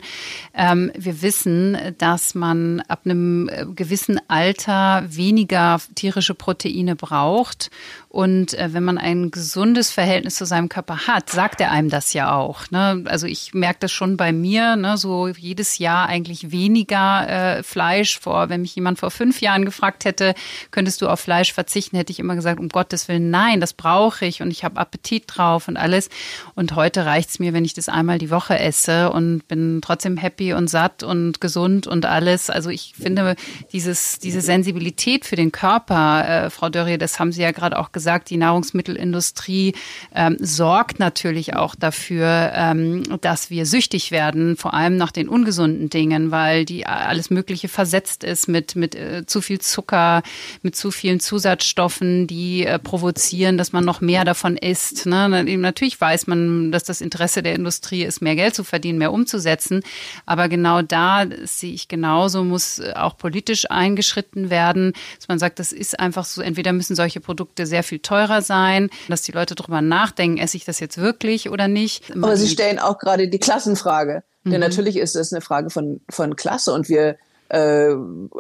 Ähm, 0.54 0.94
wir 0.98 1.22
wissen, 1.22 1.78
dass 1.98 2.36
man 2.36 2.80
ab 2.88 3.02
einem 3.04 3.50
äh, 3.50 3.66
gewissen 3.66 4.22
Alter 4.30 5.04
weniger 5.10 5.82
tierische 5.96 6.36
Proteine 6.36 6.96
braucht. 6.96 7.70
Und 8.08 8.56
äh, 8.56 8.74
wenn 8.74 8.84
man 8.84 8.98
ein 8.98 9.32
gesundes 9.32 9.92
Verhältnis 9.92 10.36
zu 10.36 10.46
seinem 10.46 10.68
Körper 10.68 11.06
hat, 11.06 11.30
sagt 11.30 11.62
er 11.62 11.72
einem 11.72 11.90
das 11.90 12.14
ja 12.14 12.34
auch. 12.34 12.72
Ne? 12.72 13.04
Also 13.06 13.28
ich 13.28 13.54
merke 13.54 13.82
das 13.82 13.92
schon 13.92 14.18
bei 14.18 14.32
mir, 14.32 14.78
ne? 14.78 14.98
so 14.98 15.28
jedes 15.28 15.78
Jahr 15.78 16.08
eigentlich 16.08 16.52
weniger 16.52 17.58
äh, 17.58 17.64
Fleisch. 17.64 18.20
Vor, 18.20 18.50
wenn 18.50 18.62
mich 18.62 18.76
jemand 18.76 19.00
vor 19.00 19.12
fünf 19.12 19.42
Jahren 19.42 19.64
gefragt 19.64 20.06
hätte, 20.06 20.29
könntest 20.72 21.02
du 21.02 21.08
auf 21.08 21.20
Fleisch 21.20 21.54
verzichten, 21.54 21.98
hätte 21.98 22.12
ich 22.12 22.20
immer 22.20 22.36
gesagt, 22.36 22.60
um 22.60 22.70
Gottes 22.70 23.08
Willen, 23.08 23.30
nein, 23.30 23.60
das 23.62 23.74
brauche 23.74 24.26
ich 24.26 24.42
und 24.42 24.52
ich 24.52 24.64
habe 24.64 24.80
Appetit 24.80 25.24
drauf 25.28 25.68
und 25.68 25.78
alles. 25.78 26.10
Und 26.56 26.76
heute 26.76 27.06
reicht 27.06 27.30
es 27.30 27.40
mir, 27.40 27.54
wenn 27.54 27.66
ich 27.66 27.74
das 27.74 27.90
einmal 27.90 28.18
die 28.18 28.32
Woche 28.32 28.58
esse 28.58 29.12
und 29.12 29.48
bin 29.48 29.82
trotzdem 29.82 30.18
happy 30.18 30.54
und 30.54 30.70
satt 30.70 31.04
und 31.04 31.42
gesund 31.42 31.88
und 31.88 32.06
alles. 32.06 32.50
Also 32.50 32.70
ich 32.70 32.94
finde 33.00 33.36
dieses, 33.72 34.20
diese 34.20 34.42
Sensibilität 34.42 35.26
für 35.26 35.36
den 35.36 35.52
Körper, 35.52 36.46
äh, 36.46 36.50
Frau 36.50 36.70
Dörrie, 36.70 36.98
das 36.98 37.20
haben 37.20 37.32
Sie 37.32 37.42
ja 37.42 37.52
gerade 37.52 37.78
auch 37.78 37.92
gesagt, 37.92 38.30
die 38.30 38.38
Nahrungsmittelindustrie 38.38 39.74
ähm, 40.14 40.38
sorgt 40.40 41.00
natürlich 41.00 41.56
auch 41.56 41.76
dafür, 41.76 42.52
ähm, 42.54 43.04
dass 43.22 43.50
wir 43.50 43.66
süchtig 43.66 44.12
werden, 44.12 44.58
vor 44.58 44.74
allem 44.74 44.98
nach 44.98 45.12
den 45.12 45.30
ungesunden 45.30 45.90
Dingen, 45.90 46.32
weil 46.32 46.66
die 46.66 46.86
alles 46.86 47.30
Mögliche 47.30 47.68
versetzt 47.68 48.24
ist 48.24 48.48
mit, 48.48 48.76
mit 48.76 48.96
äh, 48.96 49.26
zu 49.26 49.42
viel 49.42 49.60
Zucker, 49.60 50.19
mit 50.62 50.76
zu 50.76 50.92
vielen 50.92 51.20
Zusatzstoffen, 51.20 52.28
die 52.28 52.66
äh, 52.66 52.80
provozieren, 52.80 53.58
dass 53.58 53.72
man 53.72 53.86
noch 53.86 54.02
mehr 54.02 54.26
davon 54.26 54.58
isst. 54.58 55.06
Ne? 55.06 55.30
Natürlich 55.30 56.00
weiß 56.00 56.28
man, 56.28 56.72
dass 56.72 56.84
das 56.84 57.02
Interesse 57.02 57.44
der 57.44 57.56
Industrie 57.56 58.04
ist, 58.04 58.22
mehr 58.22 58.36
Geld 58.36 58.56
zu 58.56 58.64
verdienen, 58.64 59.00
mehr 59.00 59.12
umzusetzen. 59.12 59.82
Aber 60.26 60.50
genau 60.50 60.82
da 60.82 61.26
sehe 61.44 61.74
ich 61.74 61.88
genauso, 61.88 62.44
muss 62.44 62.82
auch 62.96 63.18
politisch 63.18 63.70
eingeschritten 63.70 64.50
werden, 64.50 64.94
dass 65.18 65.28
man 65.28 65.40
sagt, 65.40 65.60
das 65.60 65.72
ist 65.72 66.00
einfach 66.00 66.26
so, 66.26 66.42
entweder 66.42 66.74
müssen 66.74 66.96
solche 66.96 67.20
Produkte 67.20 67.66
sehr 67.66 67.84
viel 67.84 68.00
teurer 68.00 68.42
sein, 68.42 68.90
dass 69.08 69.22
die 69.22 69.32
Leute 69.32 69.56
darüber 69.56 69.82
nachdenken, 69.82 70.38
esse 70.38 70.58
ich 70.58 70.66
das 70.66 70.80
jetzt 70.80 70.98
wirklich 70.98 71.50
oder 71.50 71.68
nicht. 71.68 72.12
Aber 72.16 72.38
Sie 72.38 72.48
stellen 72.48 72.80
auch 72.80 73.00
gerade 73.00 73.28
die 73.28 73.40
Klassenfrage. 73.40 74.24
Mhm. 74.44 74.52
Denn 74.52 74.60
natürlich 74.62 74.98
ist 74.98 75.16
es 75.16 75.34
eine 75.34 75.42
Frage 75.42 75.70
von, 75.70 76.02
von 76.10 76.36
Klasse 76.36 76.74
und 76.74 76.90
wir 76.90 77.18
äh, 77.50 77.96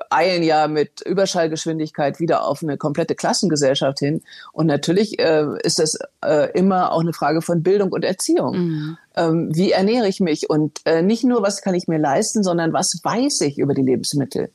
eilen 0.09 0.43
ja 0.43 0.67
mit 0.67 1.01
Überschallgeschwindigkeit 1.01 2.19
wieder 2.19 2.45
auf 2.45 2.63
eine 2.63 2.77
komplette 2.77 3.15
Klassengesellschaft 3.15 3.99
hin. 3.99 4.21
Und 4.53 4.67
natürlich 4.67 5.19
äh, 5.19 5.45
ist 5.63 5.79
das 5.79 5.97
äh, 6.23 6.51
immer 6.57 6.91
auch 6.91 7.01
eine 7.01 7.13
Frage 7.13 7.41
von 7.41 7.63
Bildung 7.63 7.91
und 7.91 8.05
Erziehung. 8.05 8.57
Mhm. 8.57 8.97
Ähm, 9.15 9.49
wie 9.53 9.71
ernähre 9.71 10.07
ich 10.07 10.19
mich? 10.19 10.49
Und 10.49 10.79
äh, 10.85 11.01
nicht 11.01 11.23
nur, 11.23 11.41
was 11.41 11.61
kann 11.61 11.73
ich 11.73 11.87
mir 11.87 11.99
leisten, 11.99 12.43
sondern 12.43 12.73
was 12.73 12.99
weiß 13.03 13.41
ich 13.41 13.57
über 13.57 13.73
die 13.73 13.83
Lebensmittel? 13.83 14.49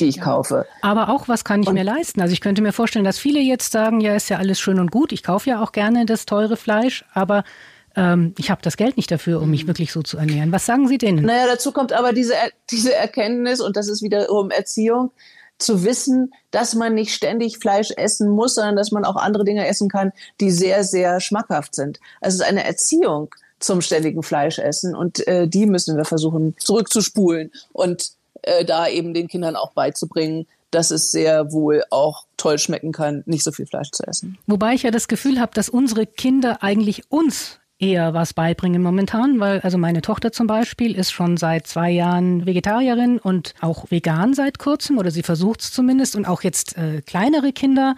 die 0.00 0.06
ich 0.06 0.16
ja. 0.16 0.24
kaufe. 0.24 0.66
Aber 0.82 1.08
auch, 1.08 1.28
was 1.28 1.44
kann 1.44 1.62
ich 1.62 1.68
und 1.68 1.74
mir 1.74 1.84
leisten? 1.84 2.20
Also 2.20 2.32
ich 2.32 2.40
könnte 2.40 2.62
mir 2.62 2.72
vorstellen, 2.72 3.04
dass 3.04 3.16
viele 3.16 3.40
jetzt 3.40 3.70
sagen, 3.70 4.00
ja, 4.00 4.16
ist 4.16 4.28
ja 4.28 4.38
alles 4.38 4.58
schön 4.58 4.80
und 4.80 4.90
gut, 4.90 5.12
ich 5.12 5.22
kaufe 5.22 5.48
ja 5.48 5.62
auch 5.62 5.70
gerne 5.70 6.04
das 6.04 6.26
teure 6.26 6.56
Fleisch, 6.56 7.04
aber 7.12 7.44
ähm, 7.96 8.34
ich 8.38 8.50
habe 8.50 8.62
das 8.62 8.76
Geld 8.76 8.96
nicht 8.96 9.10
dafür, 9.10 9.40
um 9.40 9.50
mich 9.50 9.64
mhm. 9.64 9.68
wirklich 9.68 9.92
so 9.92 10.02
zu 10.02 10.18
ernähren. 10.18 10.52
Was 10.52 10.66
sagen 10.66 10.88
Sie 10.88 10.98
denen? 10.98 11.24
Naja, 11.24 11.46
dazu 11.46 11.72
kommt 11.72 11.92
aber 11.92 12.12
diese, 12.12 12.34
diese 12.70 12.94
Erkenntnis, 12.94 13.60
und 13.60 13.76
das 13.76 13.88
ist 13.88 14.02
wiederum 14.02 14.50
Erziehung, 14.50 15.10
zu 15.58 15.84
wissen, 15.84 16.34
dass 16.50 16.74
man 16.74 16.94
nicht 16.94 17.14
ständig 17.14 17.58
Fleisch 17.58 17.90
essen 17.96 18.28
muss, 18.28 18.56
sondern 18.56 18.76
dass 18.76 18.90
man 18.90 19.04
auch 19.04 19.16
andere 19.16 19.44
Dinge 19.44 19.66
essen 19.66 19.88
kann, 19.88 20.12
die 20.40 20.50
sehr, 20.50 20.84
sehr 20.84 21.20
schmackhaft 21.20 21.74
sind. 21.74 22.00
Also 22.20 22.36
es 22.36 22.40
ist 22.40 22.48
eine 22.48 22.64
Erziehung 22.64 23.34
zum 23.60 23.80
ständigen 23.80 24.22
Fleischessen 24.22 24.94
und 24.94 25.26
äh, 25.26 25.46
die 25.48 25.66
müssen 25.66 25.96
wir 25.96 26.04
versuchen 26.04 26.54
zurückzuspulen. 26.58 27.52
Und 27.72 28.10
äh, 28.42 28.64
da 28.64 28.88
eben 28.88 29.14
den 29.14 29.28
Kindern 29.28 29.56
auch 29.56 29.72
beizubringen, 29.72 30.46
dass 30.70 30.90
es 30.90 31.12
sehr 31.12 31.52
wohl 31.52 31.84
auch 31.90 32.26
toll 32.36 32.58
schmecken 32.58 32.92
kann, 32.92 33.22
nicht 33.26 33.44
so 33.44 33.52
viel 33.52 33.66
Fleisch 33.66 33.90
zu 33.92 34.02
essen. 34.06 34.38
Wobei 34.46 34.74
ich 34.74 34.82
ja 34.82 34.90
das 34.90 35.08
Gefühl 35.08 35.40
habe, 35.40 35.52
dass 35.54 35.68
unsere 35.68 36.04
Kinder 36.04 36.62
eigentlich 36.62 37.10
uns 37.10 37.60
eher 37.84 38.14
was 38.14 38.32
beibringen 38.32 38.82
momentan, 38.82 39.40
weil 39.40 39.60
also 39.60 39.78
meine 39.78 40.02
Tochter 40.02 40.32
zum 40.32 40.46
Beispiel 40.46 40.96
ist 40.96 41.12
schon 41.12 41.36
seit 41.36 41.66
zwei 41.66 41.90
Jahren 41.90 42.46
Vegetarierin 42.46 43.18
und 43.18 43.54
auch 43.60 43.90
vegan 43.90 44.34
seit 44.34 44.58
kurzem 44.58 44.98
oder 44.98 45.10
sie 45.10 45.22
versucht 45.22 45.60
es 45.60 45.72
zumindest 45.72 46.16
und 46.16 46.26
auch 46.26 46.42
jetzt 46.42 46.76
äh, 46.76 47.02
kleinere 47.02 47.52
Kinder 47.52 47.94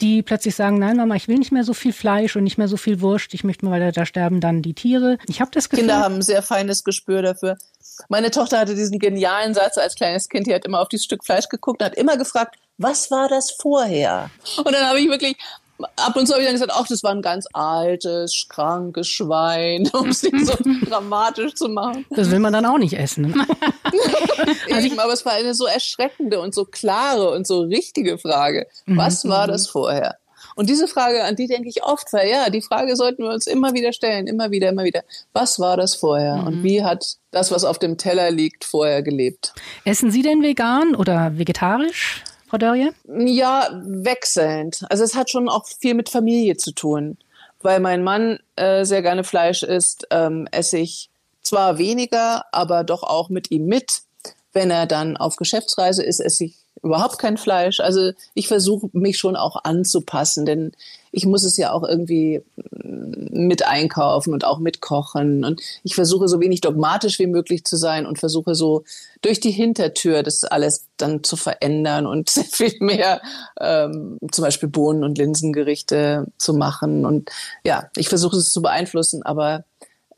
die 0.00 0.22
plötzlich 0.22 0.54
sagen, 0.54 0.78
nein, 0.78 0.96
Mama, 0.96 1.14
ich 1.14 1.26
will 1.26 1.38
nicht 1.38 1.52
mehr 1.52 1.64
so 1.64 1.72
viel 1.72 1.92
Fleisch 1.92 2.36
und 2.36 2.44
nicht 2.44 2.58
mehr 2.58 2.68
so 2.68 2.76
viel 2.76 3.00
Wurst, 3.00 3.32
ich 3.32 3.44
möchte 3.44 3.64
mal, 3.64 3.80
weil 3.80 3.92
da 3.92 4.04
sterben 4.04 4.40
dann 4.40 4.60
die 4.60 4.74
Tiere. 4.74 5.16
Ich 5.26 5.40
habe 5.40 5.50
das 5.52 5.70
Gefühl. 5.70 5.86
Kinder 5.86 6.00
haben 6.00 6.16
ein 6.16 6.22
sehr 6.22 6.42
feines 6.42 6.84
Gespür 6.84 7.22
dafür. 7.22 7.56
Meine 8.08 8.30
Tochter 8.30 8.58
hatte 8.58 8.74
diesen 8.74 8.98
genialen 8.98 9.54
Satz 9.54 9.78
als 9.78 9.94
kleines 9.94 10.28
Kind, 10.28 10.46
die 10.46 10.54
hat 10.54 10.66
immer 10.66 10.80
auf 10.80 10.88
dieses 10.88 11.06
Stück 11.06 11.24
Fleisch 11.24 11.48
geguckt 11.48 11.80
und 11.80 11.86
hat 11.86 11.94
immer 11.94 12.18
gefragt, 12.18 12.56
was 12.76 13.10
war 13.10 13.28
das 13.28 13.50
vorher? 13.52 14.30
Und 14.58 14.72
dann 14.72 14.86
habe 14.86 15.00
ich 15.00 15.08
wirklich 15.08 15.36
ab 15.78 16.16
und 16.16 16.26
zu 16.26 16.32
habe 16.32 16.42
ich 16.42 16.46
dann 16.46 16.54
gesagt, 16.54 16.72
ach, 16.74 16.86
das 16.86 17.02
war 17.02 17.12
ein 17.12 17.22
ganz 17.22 17.46
altes, 17.52 18.46
krankes 18.48 19.08
Schwein, 19.08 19.88
um 19.92 20.08
es 20.08 20.22
nicht 20.22 20.46
so 20.46 20.54
dramatisch 20.84 21.54
zu 21.54 21.68
machen. 21.68 22.06
Das 22.10 22.30
will 22.30 22.40
man 22.40 22.52
dann 22.52 22.66
auch 22.66 22.78
nicht 22.78 22.94
essen. 22.94 23.30
Ne? 23.30 23.46
also 24.72 24.86
ich, 24.86 24.98
aber 24.98 25.12
es 25.12 25.24
war 25.24 25.32
eine 25.32 25.54
so 25.54 25.66
erschreckende 25.66 26.40
und 26.40 26.54
so 26.54 26.64
klare 26.64 27.30
und 27.30 27.46
so 27.46 27.60
richtige 27.60 28.18
Frage. 28.18 28.66
Mhm. 28.86 28.96
Was 28.96 29.28
war 29.28 29.46
das 29.46 29.68
vorher? 29.68 30.16
Und 30.54 30.70
diese 30.70 30.88
Frage, 30.88 31.22
an 31.24 31.36
die 31.36 31.48
denke 31.48 31.68
ich 31.68 31.84
oft, 31.84 32.10
weil 32.14 32.30
ja, 32.30 32.48
die 32.48 32.62
Frage 32.62 32.96
sollten 32.96 33.22
wir 33.22 33.30
uns 33.30 33.46
immer 33.46 33.74
wieder 33.74 33.92
stellen, 33.92 34.26
immer 34.26 34.50
wieder, 34.50 34.70
immer 34.70 34.84
wieder. 34.84 35.02
Was 35.34 35.60
war 35.60 35.76
das 35.76 35.94
vorher? 35.94 36.36
Mhm. 36.36 36.46
Und 36.46 36.62
wie 36.62 36.82
hat 36.82 37.04
das, 37.30 37.50
was 37.50 37.64
auf 37.64 37.78
dem 37.78 37.98
Teller 37.98 38.30
liegt, 38.30 38.64
vorher 38.64 39.02
gelebt? 39.02 39.52
Essen 39.84 40.10
Sie 40.10 40.22
denn 40.22 40.42
vegan 40.42 40.94
oder 40.94 41.36
vegetarisch? 41.36 42.24
Frau 42.48 42.58
Dörje? 42.58 42.92
Ja, 43.06 43.70
wechselnd. 43.84 44.84
Also 44.88 45.04
es 45.04 45.14
hat 45.14 45.30
schon 45.30 45.48
auch 45.48 45.66
viel 45.66 45.94
mit 45.94 46.08
Familie 46.08 46.56
zu 46.56 46.72
tun. 46.72 47.18
Weil 47.60 47.80
mein 47.80 48.04
Mann 48.04 48.38
äh, 48.54 48.84
sehr 48.84 49.02
gerne 49.02 49.24
Fleisch 49.24 49.62
isst, 49.62 50.06
ähm, 50.10 50.46
esse 50.52 50.78
ich 50.78 51.10
zwar 51.42 51.78
weniger, 51.78 52.44
aber 52.52 52.84
doch 52.84 53.02
auch 53.02 53.28
mit 53.28 53.50
ihm 53.50 53.66
mit. 53.66 54.02
Wenn 54.52 54.70
er 54.70 54.86
dann 54.86 55.16
auf 55.16 55.36
Geschäftsreise 55.36 56.02
ist, 56.02 56.20
esse 56.20 56.44
ich 56.44 56.56
überhaupt 56.86 57.18
kein 57.18 57.36
Fleisch. 57.36 57.80
Also 57.80 58.12
ich 58.34 58.48
versuche 58.48 58.88
mich 58.92 59.18
schon 59.18 59.36
auch 59.36 59.64
anzupassen, 59.64 60.46
denn 60.46 60.72
ich 61.12 61.24
muss 61.24 61.44
es 61.44 61.56
ja 61.56 61.72
auch 61.72 61.82
irgendwie 61.82 62.42
mm, 62.56 63.46
mit 63.46 63.66
einkaufen 63.66 64.32
und 64.32 64.44
auch 64.44 64.58
mitkochen. 64.58 65.44
Und 65.44 65.60
ich 65.82 65.94
versuche 65.94 66.28
so 66.28 66.40
wenig 66.40 66.60
dogmatisch 66.60 67.18
wie 67.18 67.26
möglich 67.26 67.64
zu 67.64 67.76
sein 67.76 68.06
und 68.06 68.18
versuche 68.18 68.54
so 68.54 68.84
durch 69.22 69.40
die 69.40 69.50
Hintertür 69.50 70.22
das 70.22 70.44
alles 70.44 70.86
dann 70.96 71.24
zu 71.24 71.36
verändern 71.36 72.06
und 72.06 72.30
sehr 72.30 72.44
viel 72.44 72.74
mehr 72.80 73.20
ähm, 73.60 74.18
zum 74.30 74.44
Beispiel 74.44 74.68
Bohnen- 74.68 75.04
und 75.04 75.18
Linsengerichte 75.18 76.26
zu 76.38 76.54
machen. 76.54 77.04
Und 77.04 77.30
ja, 77.64 77.90
ich 77.96 78.08
versuche 78.08 78.36
es 78.36 78.52
zu 78.52 78.62
beeinflussen, 78.62 79.22
aber 79.22 79.64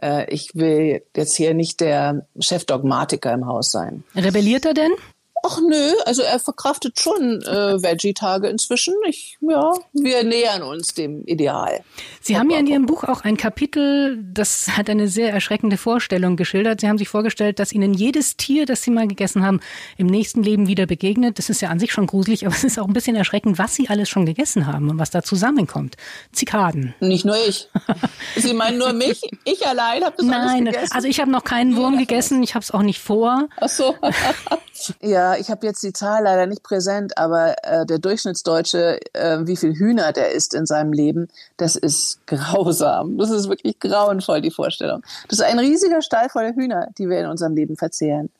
äh, 0.02 0.32
ich 0.32 0.54
will 0.54 1.02
jetzt 1.16 1.36
hier 1.36 1.54
nicht 1.54 1.80
der 1.80 2.26
Chefdogmatiker 2.40 3.32
im 3.32 3.46
Haus 3.46 3.70
sein. 3.70 4.04
Rebelliert 4.14 4.64
er 4.66 4.74
denn? 4.74 4.92
Ach 5.44 5.60
nö, 5.60 5.92
also 6.04 6.22
er 6.22 6.38
verkraftet 6.40 6.98
schon 6.98 7.42
äh, 7.42 7.82
Veggie-Tage 7.82 8.48
inzwischen. 8.48 8.94
Ich, 9.08 9.38
ja, 9.40 9.72
wir 9.92 10.24
nähern 10.24 10.62
uns 10.62 10.94
dem 10.94 11.24
Ideal. 11.24 11.80
Sie 12.20 12.36
haben 12.36 12.50
ja 12.50 12.58
in 12.58 12.66
Ihrem 12.66 12.86
Buch 12.86 13.04
auch 13.04 13.22
ein 13.22 13.36
Kapitel, 13.36 14.18
das 14.22 14.76
hat 14.76 14.90
eine 14.90 15.08
sehr 15.08 15.32
erschreckende 15.32 15.76
Vorstellung 15.76 16.36
geschildert. 16.36 16.80
Sie 16.80 16.88
haben 16.88 16.98
sich 16.98 17.08
vorgestellt, 17.08 17.58
dass 17.58 17.72
Ihnen 17.72 17.94
jedes 17.94 18.36
Tier, 18.36 18.66
das 18.66 18.82
Sie 18.82 18.90
mal 18.90 19.06
gegessen 19.06 19.44
haben, 19.44 19.60
im 19.96 20.06
nächsten 20.06 20.42
Leben 20.42 20.66
wieder 20.66 20.86
begegnet. 20.86 21.38
Das 21.38 21.50
ist 21.50 21.60
ja 21.60 21.68
an 21.68 21.78
sich 21.78 21.92
schon 21.92 22.06
gruselig, 22.06 22.44
aber 22.44 22.54
es 22.54 22.64
ist 22.64 22.78
auch 22.78 22.86
ein 22.86 22.92
bisschen 22.92 23.16
erschreckend, 23.16 23.58
was 23.58 23.74
Sie 23.74 23.88
alles 23.88 24.08
schon 24.08 24.26
gegessen 24.26 24.66
haben 24.66 24.90
und 24.90 24.98
was 24.98 25.10
da 25.10 25.22
zusammenkommt. 25.22 25.96
Zikaden. 26.32 26.94
Nicht 27.00 27.24
nur 27.24 27.36
ich. 27.48 27.68
Sie 28.36 28.54
meinen 28.54 28.78
nur 28.78 28.92
mich? 28.92 29.20
Ich 29.44 29.66
allein 29.66 30.04
habe 30.04 30.16
das 30.16 30.26
Nein, 30.26 30.40
alles 30.40 30.74
gegessen? 30.74 30.92
also 30.92 31.08
ich 31.08 31.20
habe 31.20 31.30
noch 31.30 31.44
keinen 31.44 31.76
Wurm 31.76 31.98
gegessen. 31.98 32.42
Ich 32.42 32.54
habe 32.54 32.62
es 32.62 32.70
auch 32.70 32.82
nicht 32.82 33.00
vor. 33.00 33.48
Ach 33.60 33.68
so. 33.68 33.94
ja, 35.00 35.27
ich 35.36 35.50
habe 35.50 35.66
jetzt 35.66 35.82
die 35.82 35.92
Zahl 35.92 36.24
leider 36.24 36.46
nicht 36.46 36.62
präsent, 36.62 37.18
aber 37.18 37.54
äh, 37.64 37.84
der 37.86 37.98
Durchschnittsdeutsche, 37.98 39.00
äh, 39.14 39.38
wie 39.42 39.56
viel 39.56 39.74
Hühner 39.74 40.12
der 40.12 40.32
isst 40.32 40.54
in 40.54 40.66
seinem 40.66 40.92
Leben, 40.92 41.28
das 41.56 41.76
ist 41.76 42.26
grausam. 42.26 43.18
Das 43.18 43.30
ist 43.30 43.48
wirklich 43.48 43.78
grauenvoll, 43.80 44.40
die 44.40 44.50
Vorstellung. 44.50 45.02
Das 45.28 45.38
ist 45.38 45.44
ein 45.44 45.58
riesiger 45.58 46.02
Stall 46.02 46.28
voller 46.28 46.54
Hühner, 46.54 46.88
die 46.98 47.08
wir 47.08 47.20
in 47.20 47.26
unserem 47.26 47.54
Leben 47.54 47.76
verzehren. 47.76 48.30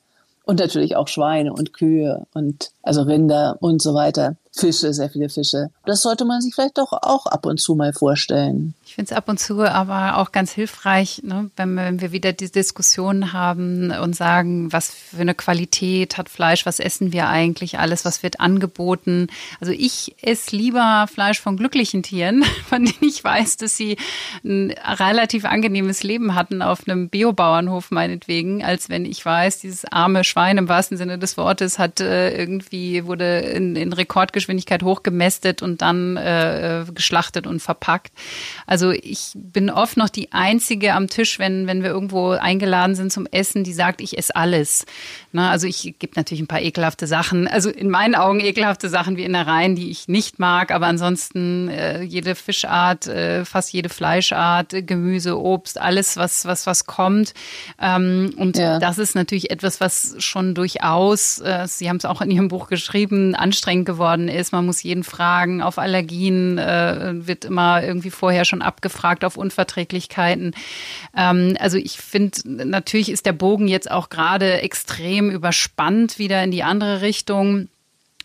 Und 0.45 0.59
natürlich 0.59 0.95
auch 0.95 1.07
Schweine 1.07 1.53
und 1.53 1.73
Kühe 1.73 2.25
und 2.33 2.71
also 2.81 3.03
Rinder 3.03 3.57
und 3.59 3.81
so 3.81 3.93
weiter. 3.93 4.35
Fische, 4.51 4.93
sehr 4.93 5.09
viele 5.09 5.29
Fische. 5.29 5.69
Das 5.85 6.01
sollte 6.01 6.25
man 6.25 6.41
sich 6.41 6.55
vielleicht 6.55 6.79
doch 6.79 6.91
auch 6.91 7.27
ab 7.27 7.45
und 7.45 7.59
zu 7.59 7.75
mal 7.75 7.93
vorstellen. 7.93 8.73
Ich 8.85 8.95
finde 8.95 9.11
es 9.11 9.17
ab 9.17 9.29
und 9.29 9.39
zu 9.39 9.61
aber 9.61 10.17
auch 10.17 10.31
ganz 10.31 10.51
hilfreich, 10.51 11.21
ne, 11.23 11.51
wenn, 11.55 11.75
wenn, 11.75 12.01
wir 12.01 12.11
wieder 12.11 12.33
die 12.33 12.51
Diskussion 12.51 13.31
haben 13.31 13.91
und 13.91 14.15
sagen, 14.15 14.73
was 14.73 14.89
für 14.89 15.21
eine 15.21 15.35
Qualität 15.35 16.17
hat 16.17 16.29
Fleisch, 16.29 16.65
was 16.65 16.79
essen 16.79 17.13
wir 17.13 17.29
eigentlich 17.29 17.77
alles, 17.77 18.05
was 18.05 18.23
wird 18.23 18.39
angeboten. 18.39 19.27
Also 19.59 19.71
ich 19.71 20.15
esse 20.23 20.55
lieber 20.55 21.05
Fleisch 21.13 21.39
von 21.39 21.55
glücklichen 21.55 22.01
Tieren, 22.01 22.43
von 22.67 22.85
denen 22.85 22.97
ich 23.07 23.23
weiß, 23.23 23.57
dass 23.57 23.77
sie 23.77 23.97
ein 24.43 24.71
relativ 24.71 25.45
angenehmes 25.45 26.01
Leben 26.01 26.33
hatten 26.33 26.63
auf 26.63 26.87
einem 26.87 27.09
Biobauernhof 27.09 27.91
meinetwegen, 27.91 28.63
als 28.63 28.89
wenn 28.89 29.05
ich 29.05 29.23
weiß, 29.23 29.59
dieses 29.59 29.85
arme 29.85 30.23
Schwein 30.23 30.57
im 30.57 30.67
wahrsten 30.67 30.97
Sinne 30.97 31.19
des 31.19 31.37
Wortes 31.37 31.77
hat 31.77 31.99
äh, 31.99 32.35
irgendwie, 32.35 33.05
wurde 33.05 33.39
in, 33.41 33.75
in 33.75 33.93
Rekordgeschwindigkeit 34.39 34.83
hochgemästet 34.83 35.61
und 35.61 35.81
dann 35.81 36.17
äh, 36.17 36.85
geschlachtet 36.93 37.45
und 37.45 37.61
verpackt. 37.61 38.11
Also 38.65 38.79
also 38.79 38.91
ich 38.91 39.31
bin 39.35 39.69
oft 39.69 39.97
noch 39.97 40.07
die 40.07 40.31
Einzige 40.31 40.93
am 40.93 41.09
Tisch, 41.09 41.37
wenn, 41.37 41.67
wenn 41.67 41.83
wir 41.83 41.89
irgendwo 41.89 42.29
eingeladen 42.29 42.95
sind 42.95 43.11
zum 43.11 43.27
Essen, 43.27 43.65
die 43.65 43.73
sagt, 43.73 43.99
ich 43.99 44.17
esse 44.17 44.37
alles. 44.37 44.85
Na, 45.33 45.51
also 45.51 45.67
ich 45.67 45.95
gebe 45.99 46.13
natürlich 46.15 46.41
ein 46.41 46.47
paar 46.47 46.61
ekelhafte 46.61 47.05
Sachen, 47.05 47.49
also 47.49 47.69
in 47.69 47.89
meinen 47.89 48.15
Augen 48.15 48.39
ekelhafte 48.39 48.87
Sachen 48.87 49.17
wie 49.17 49.25
Innereien, 49.25 49.75
die 49.75 49.91
ich 49.91 50.07
nicht 50.07 50.39
mag, 50.39 50.71
aber 50.71 50.87
ansonsten 50.87 51.67
äh, 51.67 52.01
jede 52.03 52.35
Fischart, 52.35 53.07
äh, 53.07 53.43
fast 53.43 53.73
jede 53.73 53.89
Fleischart, 53.89 54.73
Gemüse, 54.87 55.37
Obst, 55.37 55.77
alles, 55.77 56.15
was, 56.15 56.45
was, 56.45 56.65
was 56.65 56.85
kommt. 56.85 57.33
Ähm, 57.81 58.33
und 58.37 58.57
ja. 58.57 58.79
das 58.79 58.97
ist 58.97 59.13
natürlich 59.13 59.51
etwas, 59.51 59.81
was 59.81 60.15
schon 60.19 60.55
durchaus, 60.55 61.39
äh, 61.39 61.67
Sie 61.67 61.89
haben 61.89 61.97
es 61.97 62.05
auch 62.05 62.21
in 62.21 62.31
Ihrem 62.31 62.47
Buch 62.47 62.69
geschrieben, 62.69 63.35
anstrengend 63.35 63.85
geworden 63.85 64.28
ist. 64.29 64.51
Man 64.51 64.65
muss 64.65 64.83
jeden 64.83 65.03
fragen, 65.03 65.61
auf 65.61 65.77
Allergien 65.77 66.57
äh, 66.57 67.13
wird 67.27 67.45
immer 67.45 67.83
irgendwie 67.83 68.09
vorher 68.09 68.45
schon 68.45 68.61
abgefragt 68.61 69.25
auf 69.25 69.37
Unverträglichkeiten. 69.37 70.53
Ähm, 71.15 71.55
also 71.59 71.77
ich 71.77 71.97
finde, 71.97 72.39
natürlich 72.45 73.11
ist 73.11 73.25
der 73.25 73.33
Bogen 73.33 73.67
jetzt 73.67 73.89
auch 73.89 74.09
gerade 74.09 74.61
extrem 74.61 75.29
überspannt 75.29 76.19
wieder 76.19 76.43
in 76.43 76.51
die 76.51 76.63
andere 76.63 77.01
Richtung 77.01 77.69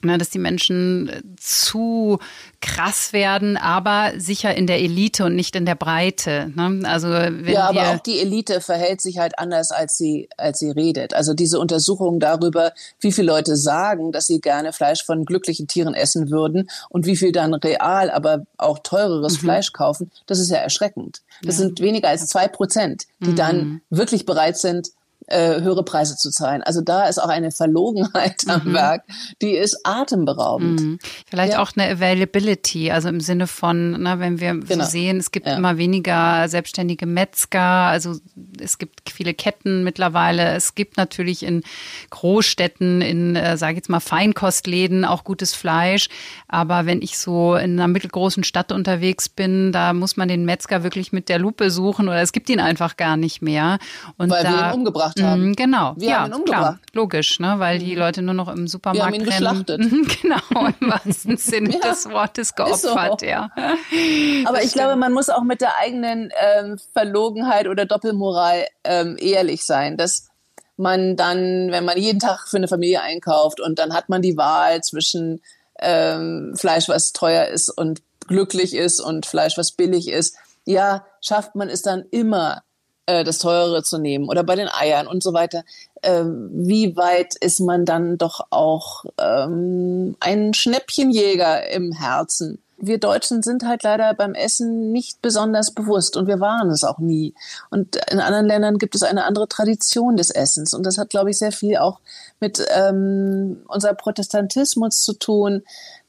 ne, 0.05 0.19
dass 0.19 0.31
die 0.31 0.39
Menschen 0.39 1.09
äh, 1.09 1.23
zu 1.37 2.19
krass 2.61 3.13
werden, 3.13 3.57
aber 3.57 4.13
sicher 4.17 4.55
in 4.55 4.67
der 4.67 4.81
Elite 4.81 5.25
und 5.25 5.37
nicht 5.37 5.55
in 5.57 5.67
der 5.67 5.75
Breite. 5.75 6.51
Ne? 6.55 6.81
Also 6.89 7.11
wenn 7.11 7.47
ja, 7.47 7.69
aber 7.69 7.91
auch 7.91 7.99
die 7.99 8.21
Elite 8.21 8.61
verhält 8.61 9.01
sich 9.01 9.19
halt 9.19 9.39
anders, 9.39 9.71
als 9.71 9.99
sie 9.99 10.29
als 10.37 10.59
sie 10.59 10.71
redet. 10.71 11.15
Also 11.15 11.35
diese 11.35 11.59
Untersuchungen 11.59 12.21
darüber, 12.21 12.73
wie 13.01 13.13
viele 13.13 13.29
Leute 13.29 13.57
sagen, 13.57 14.13
dass 14.13 14.27
sie 14.27 14.41
gerne 14.41 14.73
Fleisch 14.73 15.05
von 15.05 15.25
glücklichen 15.25 15.67
Tieren 15.67 15.95
essen 15.95 16.31
würden 16.31 16.71
und 16.89 17.07
wie 17.07 17.17
viel 17.17 17.33
dann 17.33 17.55
real, 17.55 18.11
aber 18.11 18.45
auch 18.57 18.79
teureres 18.79 19.35
mhm. 19.35 19.47
Fleisch 19.47 19.73
kaufen, 19.73 20.11
das 20.27 20.39
ist 20.39 20.51
ja 20.51 20.59
erschreckend. 20.59 21.23
Das 21.43 21.59
ja. 21.59 21.65
sind 21.65 21.81
weniger 21.81 22.09
als 22.09 22.27
zwei 22.27 22.49
Prozent, 22.49 23.07
die 23.21 23.31
mhm. 23.31 23.37
dann 23.37 23.81
wirklich 23.91 24.25
bereit 24.27 24.57
sind, 24.57 24.91
äh, 25.27 25.61
höhere 25.61 25.85
Preise 25.85 26.17
zu 26.17 26.31
zahlen. 26.31 26.63
Also 26.63 26.81
da 26.81 27.07
ist 27.07 27.19
auch 27.19 27.29
eine 27.29 27.51
Verlogenheit 27.51 28.43
am 28.49 28.69
mhm. 28.69 28.75
Werk, 28.75 29.05
die 29.43 29.57
ist 29.57 29.81
atemberaubend. 29.85 30.81
Mhm. 30.81 30.99
Vielleicht 31.29 31.55
ja. 31.55 31.63
auch 31.63 31.71
eine 31.77 31.91
Availability, 31.91 32.91
also 32.91 33.09
im 33.09 33.21
Sinne 33.21 33.47
von, 33.47 34.03
na, 34.03 34.19
wenn 34.19 34.41
wir 34.41 34.55
genau. 34.55 34.85
so 34.85 34.91
sehen, 34.91 35.19
es 35.19 35.31
gibt 35.31 35.47
ja. 35.47 35.57
immer 35.57 35.79
weniger 35.79 36.49
selbstständige 36.49 37.07
Metzger, 37.07 37.61
also 37.61 38.17
es 38.61 38.79
gibt 38.79 39.11
viele 39.11 39.35
Ketten 39.35 39.85
mittlerweile. 39.85 40.55
Es 40.55 40.75
gibt 40.75 40.97
natürlich 40.97 41.43
in 41.43 41.63
Großstädten, 42.11 43.01
in, 43.01 43.37
äh, 43.37 43.57
sage 43.57 43.73
ich 43.73 43.77
jetzt 43.77 43.89
mal, 43.89 44.01
Feinkostläden 44.01 45.05
auch 45.05 45.25
gutes 45.25 45.55
Fleisch. 45.55 46.09
Aber 46.49 46.87
wenn 46.87 47.03
ich 47.03 47.19
so 47.19 47.57
in 47.57 47.79
einer 47.79 47.89
mittelgroßen 47.89 48.45
Stadt 48.45 48.73
unterwegs 48.73 49.29
bin, 49.29 49.73
da 49.73 49.93
muss 49.93 50.17
man 50.17 50.29
den 50.29 50.45
Metzger 50.45 50.83
wirklich 50.83 51.13
mit 51.13 51.29
der 51.29 51.39
Lupe 51.39 51.71
suchen 51.71 52.09
oder 52.09 52.21
es 52.21 52.33
gibt 52.33 52.49
ihn 52.51 52.61
einfach 52.61 52.97
gar 52.97 53.17
nicht 53.17 53.43
mehr. 53.43 53.79
Und 54.17 54.31
Weil 54.31 54.45
da, 54.45 54.51
wir 54.51 54.69
ihn 54.69 54.75
umgebracht 54.75 55.14
haben. 55.23 55.49
Mhm, 55.49 55.57
genau. 55.57 55.95
Wir 55.97 56.09
ja, 56.09 56.19
haben 56.21 56.31
ihn 56.31 56.35
umgebracht. 56.35 56.63
Klar, 56.63 56.79
logisch, 56.93 57.41
ne? 57.41 57.55
weil 57.59 57.79
die 57.79 57.93
mhm. 57.95 57.99
Leute 57.99 58.23
nur 58.23 58.35
noch 58.35 58.49
im 58.49 58.67
Supermarkt 58.67 58.99
wir 58.99 59.07
haben 59.07 59.15
ihn 59.15 59.25
geschlachtet. 59.25 59.81
Mhm, 59.81 60.09
genau, 60.23 60.67
im 60.81 60.89
wahrsten 60.91 61.37
Sinne 61.37 61.73
ja, 61.75 61.91
des 61.91 62.09
Wortes 62.11 62.55
geopfert, 62.55 63.21
so. 63.21 63.27
ja. 63.27 63.51
Aber 63.55 64.57
das 64.57 64.65
ich 64.65 64.71
stimmt. 64.71 64.73
glaube, 64.73 64.97
man 64.97 65.13
muss 65.13 65.29
auch 65.29 65.43
mit 65.43 65.61
der 65.61 65.77
eigenen 65.79 66.31
ähm, 66.41 66.79
Verlogenheit 66.93 67.69
oder 67.69 67.87
Doppelmoral 67.87 68.67
ähm, 68.85 69.17
ehrlich 69.19 69.65
sein, 69.65 69.97
dass 69.97 70.29
man 70.77 71.17
dann, 71.17 71.71
wenn 71.71 71.85
man 71.85 71.99
jeden 71.99 72.19
Tag 72.19 72.49
für 72.49 72.57
eine 72.57 72.69
Familie 72.69 73.01
einkauft 73.01 73.61
und 73.61 73.79
dann 73.79 73.95
hat 73.95 74.09
man 74.09 74.23
die 74.23 74.37
Wahl 74.37 74.83
zwischen 74.83 75.41
ähm, 75.81 76.55
Fleisch, 76.57 76.89
was 76.89 77.13
teuer 77.13 77.47
ist 77.47 77.69
und 77.69 78.03
glücklich 78.27 78.75
ist 78.75 79.01
und 79.01 79.27
Fleisch, 79.27 79.57
was 79.57 79.73
billig 79.73 80.09
ist, 80.09 80.37
ja, 80.65 81.05
schafft 81.21 81.55
man 81.55 81.69
es 81.69 81.83
dann 81.83 82.05
immer, 82.11 82.63
äh, 83.07 83.25
das 83.25 83.39
Teure 83.39 83.83
zu 83.83 83.99
nehmen 83.99 84.29
oder 84.29 84.43
bei 84.45 84.57
den 84.57 84.69
Eiern 84.69 85.07
und 85.07 85.23
so 85.23 85.33
weiter. 85.33 85.65
Ähm, 86.03 86.51
wie 86.53 86.97
weit 86.97 87.35
ist 87.37 87.61
man 87.61 87.85
dann 87.85 88.19
doch 88.19 88.47
auch 88.51 89.05
ähm, 89.19 90.17
ein 90.21 90.55
Schnäppchenjäger 90.55 91.71
im 91.71 91.93
Herzen? 91.93 92.59
wir 92.87 92.99
Deutschen 92.99 93.43
sind 93.43 93.65
halt 93.65 93.83
leider 93.83 94.15
beim 94.15 94.35
Essen 94.35 94.93
nicht 94.93 95.23
besonders 95.23 95.71
bewusst 95.71 96.17
und 96.17 96.27
wir 96.27 96.41
waren 96.41 96.71
es 96.71 96.85
auch 96.85 96.99
nie. 96.99 97.35
Und 97.71 97.97
in 98.11 98.21
anderen 98.21 98.47
Ländern 98.47 98.79
gibt 98.79 98.95
es 98.95 99.03
eine 99.03 99.25
andere 99.25 99.49
Tradition 99.49 100.17
des 100.17 100.31
Essens 100.31 100.75
und 100.75 100.85
das 100.85 100.99
hat, 100.99 101.11
glaube 101.11 101.31
ich, 101.31 101.39
sehr 101.39 101.53
viel 101.53 101.77
auch 101.77 102.01
mit 102.41 102.65
ähm, 102.75 103.63
unser 103.69 103.95
Protestantismus 103.95 105.03
zu 105.03 105.15
tun, 105.15 105.63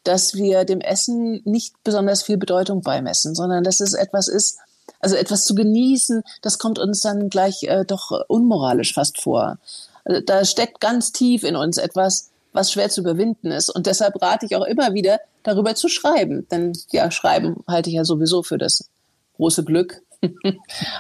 dass 0.04 0.36
wir 0.36 0.66
dem 0.66 0.82
Essen 0.82 1.42
nicht 1.46 1.76
besonders 1.84 2.24
viel 2.24 2.38
Bedeutung 2.38 2.82
beimessen, 2.82 3.36
sondern 3.36 3.64
dass 3.64 3.80
es 3.80 3.94
etwas 3.94 4.28
ist, 4.28 4.60
also 5.06 5.18
etwas 5.18 5.46
zu 5.46 5.54
genießen, 5.54 6.24
das 6.42 6.58
kommt 6.58 6.80
uns 6.80 7.02
dann 7.02 7.30
gleich 7.30 7.62
äh, 7.62 7.86
doch 7.86 8.10
unmoralisch 8.28 8.96
fast 8.96 9.22
vor. 9.22 9.60
Also 10.04 10.22
da 10.22 10.44
steckt 10.46 10.80
ganz 10.80 11.12
tief 11.12 11.44
in 11.44 11.56
uns 11.56 11.78
etwas, 11.78 12.32
was 12.54 12.72
schwer 12.72 12.90
zu 12.90 13.02
überwinden 13.02 13.52
ist. 13.52 13.70
Und 13.70 13.86
deshalb 13.86 14.20
rate 14.20 14.48
ich 14.48 14.56
auch 14.56 14.66
immer 14.66 14.96
wieder, 14.96 15.20
darüber 15.44 15.76
zu 15.76 15.90
schreiben. 15.90 16.48
Denn 16.50 16.74
ja, 16.92 17.12
schreiben 17.12 17.64
halte 17.68 17.92
ich 17.92 17.98
ja 17.98 18.04
sowieso 18.04 18.42
für 18.42 18.58
das 18.58 18.90
große 19.36 19.64
Glück. 19.64 20.02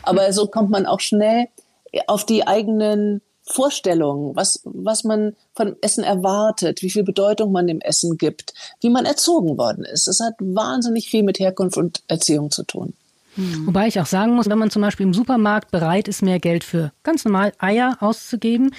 Aber 0.04 0.32
so 0.34 0.46
kommt 0.46 0.70
man 0.70 0.86
auch 0.86 1.00
schnell 1.00 1.48
auf 2.06 2.28
die 2.28 2.46
eigenen 2.46 3.22
Vorstellungen, 3.42 4.36
was, 4.36 4.62
was 4.66 5.04
man 5.04 5.36
von 5.56 5.78
Essen 5.82 6.04
erwartet, 6.04 6.84
wie 6.84 6.92
viel 6.92 7.04
Bedeutung 7.04 7.52
man 7.52 7.66
dem 7.66 7.82
Essen 7.82 8.20
gibt, 8.20 8.54
wie 8.82 8.92
man 8.92 9.06
erzogen 9.06 9.58
worden 9.58 9.84
ist. 9.84 10.08
Das 10.08 10.20
hat 10.20 10.36
wahnsinnig 10.38 11.10
viel 11.10 11.24
mit 11.24 11.40
Herkunft 11.40 11.78
und 11.78 12.04
Erziehung 12.08 12.52
zu 12.52 12.64
tun. 12.64 12.94
Wobei 13.38 13.88
ich 13.88 14.00
auch 14.00 14.06
sagen 14.06 14.36
muss, 14.36 14.50
wenn 14.50 14.58
man 14.58 14.70
zum 14.70 14.82
Beispiel 14.82 15.06
im 15.06 15.14
Supermarkt 15.14 15.72
bereit 15.72 16.08
ist, 16.08 16.22
mehr 16.22 16.40
Geld 16.40 16.64
für 16.64 16.92
ganz 17.04 17.26
normal 17.26 17.54
Eier 17.60 17.98
auszugeben, 18.00 18.72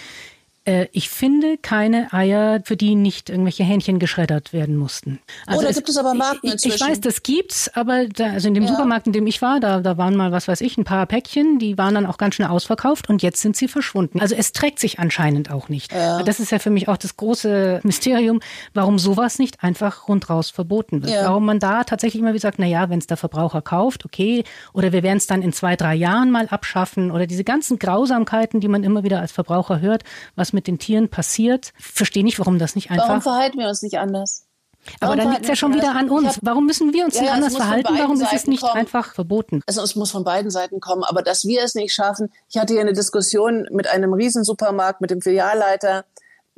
äh, 0.67 0.89
ich 0.93 1.09
finde 1.09 1.57
keine 1.59 2.13
Eier, 2.13 2.61
für 2.65 2.77
die 2.77 2.95
nicht 2.95 3.31
irgendwelche 3.31 3.65
Hähnchen 3.65 3.99
geschreddert 3.99 4.53
werden 4.53 4.77
mussten. 4.77 5.21
Also 5.47 5.61
oh, 5.61 5.63
da 5.63 5.69
es, 5.71 5.77
gibt 5.77 5.89
es 5.89 5.97
aber 5.97 6.15
Marken 6.15 6.49
inzwischen. 6.49 6.77
Ich 6.77 6.81
weiß, 6.81 7.01
das 7.01 7.23
gibt's, 7.23 7.71
aber 7.75 8.07
da, 8.07 8.33
also 8.33 8.49
in 8.49 8.55
dem 8.55 8.65
ja. 8.65 8.71
Supermarkt, 8.71 9.07
in 9.07 9.13
dem 9.13 9.27
ich 9.27 9.41
war, 9.41 9.61
da, 9.61 9.81
da 9.81 9.97
waren 9.97 10.17
mal, 10.17 10.33
was 10.33 10.49
weiß 10.49 10.61
ich, 10.61 10.77
ein 10.77 10.85
paar 10.85 11.07
Päckchen, 11.07 11.59
die 11.59 11.79
waren 11.79 11.95
dann 11.95 12.07
auch 12.07 12.19
ganz 12.19 12.35
schnell 12.35 12.49
ausverkauft 12.49 13.09
und 13.09 13.23
jetzt 13.23 13.41
sind 13.41 13.57
sie 13.57 13.69
verschwunden. 13.69 14.21
Also 14.21 14.35
es 14.35 14.53
trägt 14.53 14.81
sich 14.81 14.99
anscheinend 14.99 15.51
auch 15.51 15.69
nicht. 15.69 15.93
Ja. 15.93 16.23
Das 16.23 16.41
ist 16.41 16.51
ja 16.51 16.59
für 16.59 16.71
mich 16.71 16.89
auch 16.89 16.97
das 16.97 17.17
große 17.17 17.81
Mysterium, 17.85 18.41
warum 18.75 18.99
sowas 18.99 19.39
nicht 19.39 19.63
einfach 19.63 20.09
rundraus 20.09 20.51
verboten 20.51 21.03
wird. 21.03 21.15
Ja. 21.15 21.29
Warum 21.29 21.47
man 21.47 21.61
da 21.61 21.85
tatsächlich 21.85 22.21
immer 22.21 22.31
wieder 22.31 22.41
sagt, 22.41 22.59
na 22.59 22.67
ja, 22.67 22.91
wenn 22.91 22.99
es 22.99 23.07
der 23.07 23.17
Verbraucher 23.17 23.63
kauft, 23.63 24.05
okay, 24.05 24.43
oder 24.73 24.93
wir 24.93 25.05
werden 25.05 25.19
es 25.19 25.29
dann 25.29 25.43
in 25.43 25.53
zwei, 25.53 25.77
drei 25.77 25.95
Jahren 25.95 26.31
mal 26.33 26.49
abschaffen 26.49 27.13
oder 27.13 27.27
diese 27.27 27.45
ganzen 27.45 27.79
Grausamkeiten, 27.79 28.61
die 28.61 28.69
man 28.69 28.83
immer 28.83 29.05
wieder 29.05 29.21
als 29.21 29.31
Verbraucher 29.31 29.81
hört, 29.81 30.03
was 30.35 30.53
mit 30.57 30.67
den 30.67 30.81
Tieren 30.81 31.09
passiert. 31.09 31.73
Verstehe 31.79 32.25
nicht, 32.25 32.41
warum 32.41 32.59
das 32.59 32.75
nicht 32.75 32.91
einfach. 32.91 33.09
Warum 33.09 33.23
verhalten 33.23 33.59
wir 33.59 33.69
uns 33.69 33.83
nicht 33.83 33.99
anders? 33.99 34.47
Aber 35.01 35.17
dann 35.17 35.31
liegt 35.31 35.43
es 35.43 35.49
ja 35.49 35.57
schon 35.57 35.75
wieder 35.75 35.95
an 35.95 36.11
uns. 36.11 36.39
Warum 36.43 36.67
müssen 36.67 36.93
wir 36.93 37.05
uns 37.05 37.15
ja, 37.17 37.23
denn 37.23 37.31
anders 37.31 37.57
verhalten? 37.57 37.95
Warum 37.97 38.21
ist 38.21 38.33
es 38.33 38.47
nicht 38.47 38.63
kommen. 38.63 38.75
einfach 38.75 39.15
verboten? 39.15 39.63
Also 39.67 39.83
es 39.83 39.97
muss 39.97 40.11
von 40.11 40.25
beiden 40.25 40.51
Seiten 40.51 40.81
kommen. 40.81 41.05
Aber 41.05 41.23
dass 41.23 41.45
wir 41.45 41.63
es 41.63 41.75
nicht 41.75 41.93
schaffen. 41.93 42.33
Ich 42.49 42.57
hatte 42.57 42.75
hier 42.75 42.83
eine 42.83 42.93
Diskussion 42.93 43.67
mit 43.71 43.89
einem 43.89 44.13
Riesensupermarkt, 44.13 45.01
mit 45.01 45.11
dem 45.11 45.21
Filialleiter, 45.21 46.05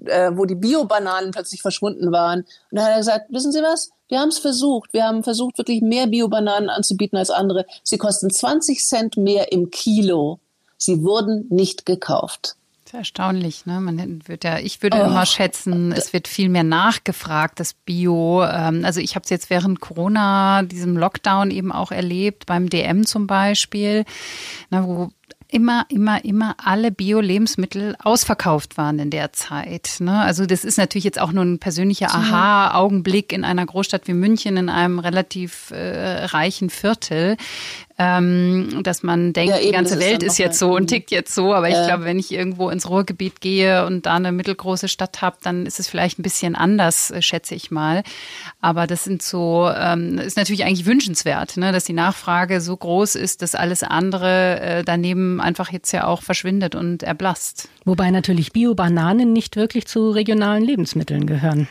äh, 0.05 0.31
wo 0.35 0.45
die 0.45 0.55
Bio-Bananen 0.55 1.31
plötzlich 1.31 1.63
verschwunden 1.63 2.13
waren. 2.13 2.41
Und 2.41 2.79
da 2.79 2.85
hat 2.85 2.91
er 2.91 2.99
gesagt, 2.99 3.27
wissen 3.31 3.53
Sie 3.53 3.63
was? 3.63 3.91
Wir 4.09 4.21
haben 4.21 4.29
es 4.29 4.39
versucht. 4.39 4.93
Wir 4.93 5.05
haben 5.05 5.23
versucht, 5.23 5.59
wirklich 5.59 5.83
mehr 5.83 6.07
Bio-Bananen 6.07 6.71
anzubieten 6.71 7.19
als 7.19 7.31
andere. 7.31 7.67
Sie 7.83 7.99
kosten 7.99 8.31
20 8.31 8.85
Cent 8.85 9.17
mehr 9.17 9.53
im 9.53 9.71
Kilo. 9.71 10.39
Sie 10.77 11.03
wurden 11.03 11.47
nicht 11.51 11.85
gekauft. 11.87 12.58
Erstaunlich, 12.93 13.67
ne? 13.67 13.81
Man 13.81 14.27
wird 14.27 14.45
ja, 14.45 14.59
ich 14.59 14.83
würde 14.83 14.99
oh. 15.01 15.07
immer 15.07 15.27
schätzen, 15.27 15.93
es 15.93 16.13
wird 16.13 16.29
viel 16.29 16.49
mehr 16.49 16.65
nachgefragt, 16.65 17.61
das 17.61 17.75
Bio. 17.75 18.45
Ähm, 18.45 18.85
also 18.85 19.01
ich 19.01 19.15
habe 19.15 19.25
es 19.25 19.31
jetzt 19.31 19.51
während 19.51 19.81
Corona, 19.81 20.63
diesem 20.63 20.97
Lockdown 20.97 21.51
eben 21.51 21.73
auch 21.73 21.93
erlebt, 21.93 22.47
beim 22.47 22.69
DM 22.69 23.07
zum 23.07 23.27
Beispiel, 23.27 24.05
wo 24.71 25.11
immer, 25.51 25.87
immer, 25.89 26.25
immer 26.25 26.57
alle 26.63 26.91
Bio-Lebensmittel 26.91 27.97
ausverkauft 28.03 28.77
waren 28.77 28.99
in 28.99 29.11
der 29.11 29.33
Zeit. 29.33 29.97
Ne? 30.01 30.21
Also 30.21 30.47
das 30.47 30.65
ist 30.65 30.77
natürlich 30.77 31.05
jetzt 31.05 31.21
auch 31.21 31.33
nur 31.33 31.45
ein 31.45 31.59
persönlicher 31.59 32.15
Aha-Augenblick 32.15 33.33
in 33.33 33.45
einer 33.45 33.65
Großstadt 33.65 34.07
wie 34.07 34.13
München, 34.13 34.57
in 34.57 34.69
einem 34.69 34.99
relativ 34.99 35.71
äh, 35.71 36.27
reichen 36.27 36.69
Viertel 36.69 37.37
ähm, 38.01 38.81
dass 38.85 39.03
man 39.03 39.33
denkt, 39.33 39.51
ja, 39.51 39.59
eben, 39.59 39.67
die 39.67 39.73
ganze 39.73 39.99
Welt 39.99 40.23
ist, 40.23 40.33
ist 40.33 40.39
jetzt 40.39 40.59
so 40.59 40.75
und 40.75 40.87
tickt 40.87 41.11
jetzt 41.11 41.35
so. 41.35 41.53
Aber 41.53 41.69
ich 41.69 41.75
äh. 41.75 41.85
glaube, 41.85 42.05
wenn 42.05 42.19
ich 42.19 42.33
irgendwo 42.33 42.71
ins 42.71 42.89
Ruhrgebiet 42.89 43.41
gehe 43.41 43.85
und 43.87 44.07
da 44.07 44.15
eine 44.15 44.31
mittelgroße 44.31 44.87
Stadt 44.87 45.21
habe, 45.21 45.37
dann 45.43 45.67
ist 45.67 45.81
es 45.81 45.89
vielleicht 45.89 46.21
ein 46.21 46.23
bisschen 46.23 46.55
anders, 46.55 47.11
äh, 47.11 47.21
schätze 47.23 47.57
ich 47.57 47.73
mal. 47.73 48.05
Aber 48.61 48.87
das 48.87 49.03
sind 49.03 49.23
so, 49.23 49.69
ähm, 49.77 50.19
ist 50.19 50.37
natürlich 50.37 50.65
eigentlich 50.65 50.87
wünschenswert, 50.87 51.57
ne, 51.57 51.73
dass 51.73 51.85
die 51.85 51.93
Nachfrage 51.93 52.61
so 52.61 52.77
groß 52.77 53.17
ist, 53.17 53.43
dass 53.43 53.57
alles 53.57 53.83
andere 53.83 54.61
äh, 54.61 54.85
daneben 54.85 55.41
einfach 55.41 55.73
jetzt 55.73 55.91
ja 55.91 56.07
auch 56.07 56.23
verschwindet 56.23 56.77
und 56.77 57.03
erblasst. 57.03 57.69
Wobei 57.85 58.11
natürlich 58.11 58.53
Bio-Bananen 58.53 59.33
nicht 59.33 59.57
wirklich 59.57 59.87
zu 59.87 60.11
regionalen 60.11 60.63
Lebensmitteln 60.63 61.27
gehören. 61.27 61.67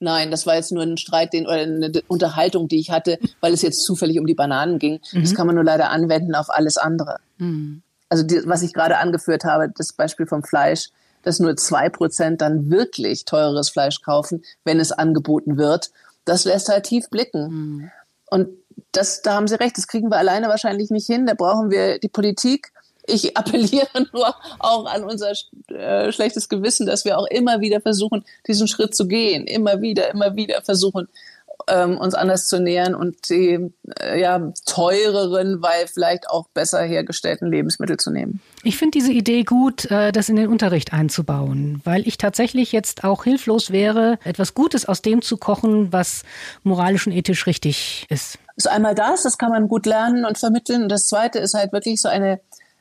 Nein, 0.00 0.30
das 0.30 0.46
war 0.46 0.54
jetzt 0.54 0.70
nur 0.70 0.82
ein 0.82 0.96
Streit, 0.96 1.32
den, 1.32 1.46
oder 1.46 1.56
eine 1.56 1.90
Unterhaltung, 2.06 2.68
die 2.68 2.78
ich 2.78 2.90
hatte, 2.90 3.18
weil 3.40 3.52
es 3.52 3.62
jetzt 3.62 3.84
zufällig 3.84 4.20
um 4.20 4.26
die 4.26 4.34
Bananen 4.34 4.78
ging. 4.78 5.00
Mhm. 5.12 5.22
Das 5.22 5.34
kann 5.34 5.46
man 5.46 5.56
nur 5.56 5.64
leider 5.64 5.90
anwenden 5.90 6.34
auf 6.34 6.50
alles 6.50 6.76
andere. 6.76 7.16
Mhm. 7.38 7.82
Also 8.08 8.22
die, 8.22 8.42
was 8.46 8.62
ich 8.62 8.72
gerade 8.72 8.98
angeführt 8.98 9.44
habe, 9.44 9.70
das 9.76 9.92
Beispiel 9.92 10.26
vom 10.26 10.42
Fleisch, 10.42 10.90
dass 11.22 11.40
nur 11.40 11.56
zwei 11.56 11.88
Prozent 11.88 12.40
dann 12.40 12.70
wirklich 12.70 13.24
teureres 13.24 13.70
Fleisch 13.70 14.00
kaufen, 14.02 14.42
wenn 14.64 14.78
es 14.78 14.92
angeboten 14.92 15.58
wird, 15.58 15.90
das 16.24 16.44
lässt 16.44 16.68
halt 16.68 16.84
tief 16.84 17.10
blicken. 17.10 17.48
Mhm. 17.48 17.90
Und 18.30 18.48
das, 18.92 19.22
da 19.22 19.34
haben 19.34 19.48
Sie 19.48 19.58
recht, 19.58 19.76
das 19.76 19.88
kriegen 19.88 20.10
wir 20.10 20.16
alleine 20.18 20.48
wahrscheinlich 20.48 20.90
nicht 20.90 21.06
hin. 21.06 21.26
Da 21.26 21.34
brauchen 21.34 21.70
wir 21.70 21.98
die 21.98 22.08
Politik, 22.08 22.72
ich 23.08 23.36
appelliere 23.36 24.06
nur 24.12 24.34
auch 24.58 24.86
an 24.86 25.04
unser 25.04 25.32
äh, 25.68 26.12
schlechtes 26.12 26.48
Gewissen, 26.48 26.86
dass 26.86 27.04
wir 27.04 27.18
auch 27.18 27.26
immer 27.26 27.60
wieder 27.60 27.80
versuchen, 27.80 28.24
diesen 28.46 28.68
Schritt 28.68 28.94
zu 28.94 29.06
gehen, 29.08 29.46
immer 29.46 29.80
wieder, 29.80 30.10
immer 30.10 30.36
wieder 30.36 30.62
versuchen, 30.62 31.08
ähm, 31.68 31.98
uns 31.98 32.14
anders 32.14 32.48
zu 32.48 32.60
nähern 32.60 32.94
und 32.94 33.28
die 33.28 33.70
äh, 34.00 34.20
ja, 34.20 34.52
teureren, 34.66 35.62
weil 35.62 35.86
vielleicht 35.86 36.28
auch 36.30 36.48
besser 36.48 36.82
hergestellten 36.82 37.50
Lebensmittel 37.50 37.96
zu 37.96 38.10
nehmen. 38.10 38.40
Ich 38.62 38.76
finde 38.76 38.98
diese 38.98 39.12
Idee 39.12 39.44
gut, 39.44 39.90
äh, 39.90 40.12
das 40.12 40.28
in 40.28 40.36
den 40.36 40.48
Unterricht 40.48 40.92
einzubauen, 40.92 41.80
weil 41.84 42.06
ich 42.06 42.18
tatsächlich 42.18 42.72
jetzt 42.72 43.04
auch 43.04 43.24
hilflos 43.24 43.70
wäre, 43.70 44.18
etwas 44.24 44.54
Gutes 44.54 44.86
aus 44.86 45.02
dem 45.02 45.22
zu 45.22 45.36
kochen, 45.36 45.92
was 45.92 46.22
moralisch 46.62 47.06
und 47.06 47.12
ethisch 47.12 47.46
richtig 47.46 48.06
ist. 48.08 48.38
ist 48.56 48.68
einmal 48.68 48.94
das, 48.94 49.22
das 49.22 49.38
kann 49.38 49.50
man 49.50 49.68
gut 49.68 49.86
lernen 49.86 50.24
und 50.24 50.38
vermitteln. 50.38 50.82
Und 50.84 50.88
das 50.90 51.06
Zweite 51.06 51.38
ist 51.38 51.54
halt 51.54 51.72
wirklich 51.72 52.00
so 52.00 52.08
eine 52.08 52.40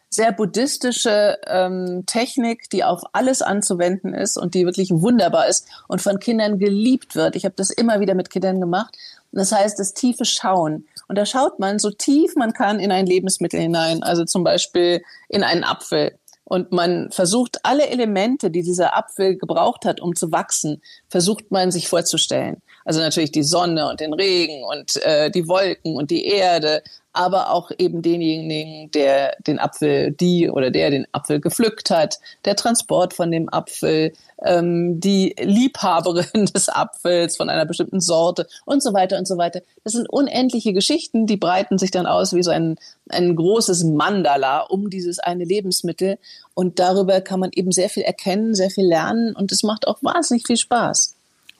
sehr 0.09 0.31
buddhistische 0.31 1.37
ähm, 1.47 2.03
Technik, 2.05 2.69
die 2.69 2.83
auf 2.83 3.01
alles 3.13 3.41
anzuwenden 3.41 4.13
ist 4.13 4.37
und 4.37 4.53
die 4.55 4.65
wirklich 4.65 4.89
wunderbar 4.91 5.47
ist 5.47 5.67
und 5.87 6.01
von 6.01 6.19
Kindern 6.19 6.59
geliebt 6.59 7.15
wird. 7.15 7.35
Ich 7.35 7.45
habe 7.45 7.55
das 7.57 7.69
immer 7.69 7.99
wieder 7.99 8.15
mit 8.15 8.29
Kindern 8.29 8.59
gemacht. 8.59 8.97
Das 9.31 9.51
heißt, 9.51 9.77
das 9.77 9.93
tiefe 9.93 10.25
Schauen. 10.25 10.87
Und 11.07 11.17
da 11.17 11.25
schaut 11.25 11.59
man 11.59 11.79
so 11.79 11.91
tief 11.91 12.35
man 12.35 12.53
kann 12.53 12.79
in 12.79 12.91
ein 12.91 13.05
Lebensmittel 13.05 13.59
hinein, 13.59 14.03
also 14.03 14.25
zum 14.25 14.43
Beispiel 14.43 15.03
in 15.29 15.43
einen 15.43 15.63
Apfel. 15.63 16.17
Und 16.43 16.71
man 16.71 17.11
versucht 17.11 17.59
alle 17.63 17.87
Elemente, 17.87 18.49
die 18.49 18.63
dieser 18.63 18.97
Apfel 18.97 19.35
gebraucht 19.35 19.83
hat, 19.83 19.99
um 19.99 20.15
zu 20.15 20.31
wachsen, 20.31 20.81
versucht 21.09 21.51
man 21.51 21.71
sich 21.71 21.89
vorzustellen. 21.89 22.61
Also 22.87 23.01
natürlich 23.01 23.33
die 23.33 23.43
Sonne 23.43 23.89
und 23.89 23.99
den 23.99 24.13
Regen 24.13 24.63
und 24.63 24.95
äh, 25.03 25.29
die 25.29 25.49
Wolken 25.49 25.97
und 25.97 26.09
die 26.09 26.25
Erde, 26.25 26.81
aber 27.11 27.51
auch 27.51 27.69
eben 27.77 28.01
denjenigen, 28.01 28.91
der 28.91 29.35
den 29.45 29.59
Apfel, 29.59 30.11
die 30.11 30.49
oder 30.49 30.71
der 30.71 30.89
den 30.89 31.05
Apfel 31.11 31.41
gepflückt 31.41 31.89
hat, 31.89 32.19
der 32.45 32.55
Transport 32.55 33.13
von 33.13 33.29
dem 33.29 33.51
Apfel, 33.51 34.13
ähm, 34.41 35.01
die 35.01 35.35
Liebhaberin 35.37 36.45
des 36.55 36.69
Apfels 36.69 37.35
von 37.35 37.49
einer 37.49 37.65
bestimmten 37.65 37.99
Sorte 37.99 38.47
und 38.63 38.81
so 38.81 38.93
weiter 38.93 39.17
und 39.17 39.27
so 39.27 39.37
weiter. 39.37 39.61
Das 39.83 39.91
sind 39.91 40.09
unendliche 40.09 40.71
Geschichten, 40.71 41.27
die 41.27 41.37
breiten 41.37 41.77
sich 41.77 41.91
dann 41.91 42.05
aus 42.05 42.33
wie 42.33 42.43
so 42.43 42.51
ein, 42.51 42.77
ein 43.09 43.35
großes 43.35 43.83
Mandala 43.83 44.61
um 44.61 44.89
dieses 44.89 45.19
eine 45.19 45.43
Lebensmittel. 45.43 46.19
Und 46.53 46.79
darüber 46.79 47.19
kann 47.19 47.41
man 47.41 47.49
eben 47.53 47.73
sehr 47.73 47.89
viel 47.89 48.03
erkennen, 48.03 48.55
sehr 48.55 48.69
viel 48.69 48.87
lernen 48.87 49.35
und 49.35 49.51
es 49.51 49.63
macht 49.63 49.89
auch 49.89 49.97
wahnsinnig 50.01 50.47
viel 50.47 50.55
Spaß. 50.55 51.16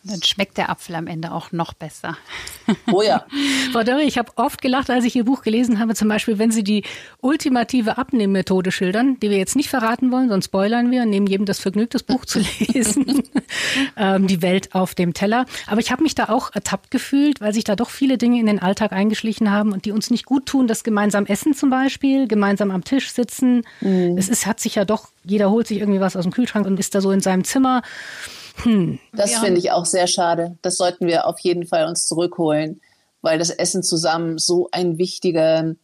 Dann 0.07 0.23
schmeckt 0.23 0.57
der 0.57 0.69
Apfel 0.69 0.95
am 0.95 1.07
Ende 1.07 1.31
auch 1.31 1.51
noch 1.51 1.73
besser. 1.73 2.17
Oh 2.91 3.01
ja. 3.01 3.25
Frau 3.71 3.83
Dörre, 3.83 4.03
ich 4.03 4.17
habe 4.17 4.31
oft 4.35 4.61
gelacht, 4.61 4.89
als 4.89 5.05
ich 5.05 5.15
Ihr 5.15 5.23
Buch 5.23 5.41
gelesen 5.41 5.79
habe, 5.79 5.95
zum 5.95 6.09
Beispiel, 6.09 6.37
wenn 6.37 6.51
Sie 6.51 6.63
die 6.63 6.83
ultimative 7.21 7.97
Abnehmmethode 7.97 8.71
schildern, 8.71 9.17
die 9.21 9.29
wir 9.29 9.37
jetzt 9.37 9.55
nicht 9.55 9.69
verraten 9.69 10.11
wollen, 10.11 10.27
sonst 10.27 10.45
spoilern 10.45 10.91
wir 10.91 11.03
und 11.03 11.09
nehmen 11.09 11.27
jedem 11.27 11.45
das 11.45 11.59
Vergnügen, 11.59 11.89
das 11.91 12.03
Buch 12.03 12.25
zu 12.25 12.39
lesen. 12.59 13.23
ähm, 13.95 14.27
die 14.27 14.41
Welt 14.41 14.73
auf 14.75 14.95
dem 14.95 15.13
Teller. 15.13 15.45
Aber 15.65 15.79
ich 15.79 15.91
habe 15.91 16.03
mich 16.03 16.15
da 16.15 16.25
auch 16.25 16.53
ertappt 16.53 16.91
gefühlt, 16.91 17.39
weil 17.39 17.53
sich 17.53 17.63
da 17.63 17.75
doch 17.75 17.89
viele 17.89 18.17
Dinge 18.17 18.39
in 18.39 18.45
den 18.45 18.59
Alltag 18.59 18.91
eingeschlichen 18.91 19.51
haben 19.51 19.71
und 19.71 19.85
die 19.85 19.91
uns 19.91 20.09
nicht 20.09 20.25
gut 20.25 20.45
tun. 20.45 20.67
Das 20.67 20.83
gemeinsam 20.83 21.25
Essen 21.25 21.53
zum 21.53 21.69
Beispiel, 21.69 22.27
gemeinsam 22.27 22.71
am 22.71 22.83
Tisch 22.83 23.11
sitzen. 23.11 23.63
Mhm. 23.81 24.17
Es 24.17 24.29
ist, 24.29 24.45
hat 24.45 24.59
sich 24.59 24.75
ja 24.75 24.85
doch, 24.85 25.09
jeder 25.23 25.49
holt 25.49 25.67
sich 25.67 25.79
irgendwie 25.79 26.01
was 26.01 26.15
aus 26.15 26.23
dem 26.23 26.33
Kühlschrank 26.33 26.65
und 26.65 26.79
ist 26.79 26.95
da 26.95 27.01
so 27.01 27.11
in 27.11 27.21
seinem 27.21 27.43
Zimmer. 27.43 27.81
Hm. 28.63 28.99
Das 29.13 29.31
ja. 29.31 29.39
finde 29.39 29.59
ich 29.59 29.71
auch 29.71 29.85
sehr 29.85 30.07
schade. 30.07 30.57
Das 30.61 30.77
sollten 30.77 31.07
wir 31.07 31.27
auf 31.27 31.39
jeden 31.39 31.65
Fall 31.65 31.87
uns 31.87 32.07
zurückholen, 32.07 32.81
weil 33.21 33.39
das 33.39 33.49
Essen 33.49 33.83
zusammen 33.83 34.37
so 34.37 34.69
ein 34.71 34.97
wichtiger 34.97 35.75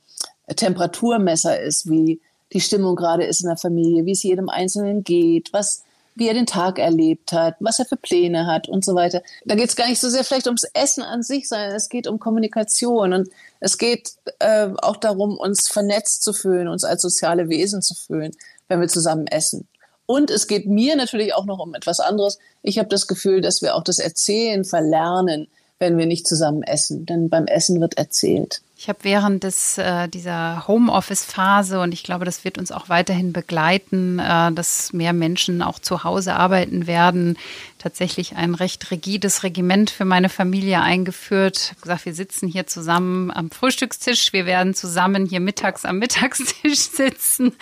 Temperaturmesser 0.56 1.60
ist, 1.60 1.90
wie 1.90 2.22
die 2.52 2.62
Stimmung 2.62 2.96
gerade 2.96 3.24
ist 3.24 3.42
in 3.42 3.48
der 3.48 3.58
Familie, 3.58 4.06
wie 4.06 4.12
es 4.12 4.24
jedem 4.24 4.50
Einzelnen 4.50 5.04
geht, 5.04 5.52
was 5.54 5.84
wie 6.16 6.28
er 6.28 6.34
den 6.34 6.46
Tag 6.46 6.80
erlebt 6.80 7.32
hat, 7.32 7.56
was 7.60 7.80
er 7.80 7.86
für 7.86 7.98
Pläne 7.98 8.46
hat 8.46 8.70
und 8.70 8.86
so 8.86 8.94
weiter. 8.96 9.24
Da 9.46 9.56
geht 9.56 9.70
es 9.70 9.76
gar 9.76 9.88
nicht 9.88 10.00
so 10.00 10.10
sehr 10.10 10.24
vielleicht 10.24 10.48
ums 10.48 10.66
Essen 10.74 11.04
an 11.04 11.24
sich, 11.24 11.50
sondern 11.50 11.72
es 11.72 11.90
geht 11.90 12.08
um 12.08 12.20
Kommunikation 12.20 13.14
und 13.14 13.30
es 13.60 13.78
geht 13.78 14.12
äh, 14.40 14.70
auch 14.82 14.98
darum, 14.98 15.38
uns 15.38 15.70
vernetzt 15.70 16.24
zu 16.24 16.34
fühlen, 16.34 16.68
uns 16.68 16.84
als 16.84 17.02
soziale 17.02 17.50
Wesen 17.50 17.82
zu 17.82 17.96
fühlen, 17.96 18.32
wenn 18.68 18.80
wir 18.80 18.88
zusammen 18.88 19.28
essen. 19.28 19.68
Und 20.06 20.30
es 20.30 20.48
geht 20.48 20.68
mir 20.68 20.96
natürlich 20.96 21.34
auch 21.34 21.46
noch 21.46 21.60
um 21.60 21.74
etwas 21.76 22.00
anderes. 22.00 22.40
Ich 22.62 22.78
habe 22.78 22.90
das 22.90 23.08
Gefühl, 23.08 23.42
dass 23.42 23.62
wir 23.62 23.76
auch 23.76 23.84
das 23.84 24.00
Erzählen 24.00 24.66
verlernen, 24.66 25.48
wenn 25.80 25.98
wir 25.98 26.06
nicht 26.06 26.28
zusammen 26.28 26.64
essen. 26.64 27.06
Denn 27.06 27.30
beim 27.30 27.46
Essen 27.46 27.80
wird 27.80 27.98
erzählt. 27.98 28.62
Ich 28.84 28.90
habe 28.90 29.00
während 29.04 29.46
des, 29.46 29.78
äh, 29.78 30.10
dieser 30.10 30.68
Homeoffice-Phase 30.68 31.80
und 31.80 31.94
ich 31.94 32.04
glaube, 32.04 32.26
das 32.26 32.44
wird 32.44 32.58
uns 32.58 32.70
auch 32.70 32.90
weiterhin 32.90 33.32
begleiten, 33.32 34.20
äh, 34.20 34.52
dass 34.52 34.92
mehr 34.92 35.14
Menschen 35.14 35.62
auch 35.62 35.80
zu 35.80 36.04
Hause 36.04 36.36
arbeiten 36.36 36.86
werden, 36.86 37.38
tatsächlich 37.84 38.36
ein 38.36 38.56
recht 38.56 38.92
rigides 38.92 39.44
Regiment 39.44 39.90
für 39.90 40.04
meine 40.04 40.28
Familie 40.28 40.82
eingeführt. 40.82 41.58
Ich 41.58 41.70
habe 41.72 41.82
gesagt, 41.82 42.06
wir 42.06 42.14
sitzen 42.14 42.48
hier 42.50 42.68
zusammen 42.68 43.32
am 43.32 43.52
Frühstückstisch. 43.52 44.34
Wir 44.34 44.46
werden 44.46 44.74
zusammen 44.74 45.26
hier 45.26 45.40
mittags 45.40 45.86
am 45.86 46.00
Mittagstisch 46.00 46.80
sitzen 46.92 47.54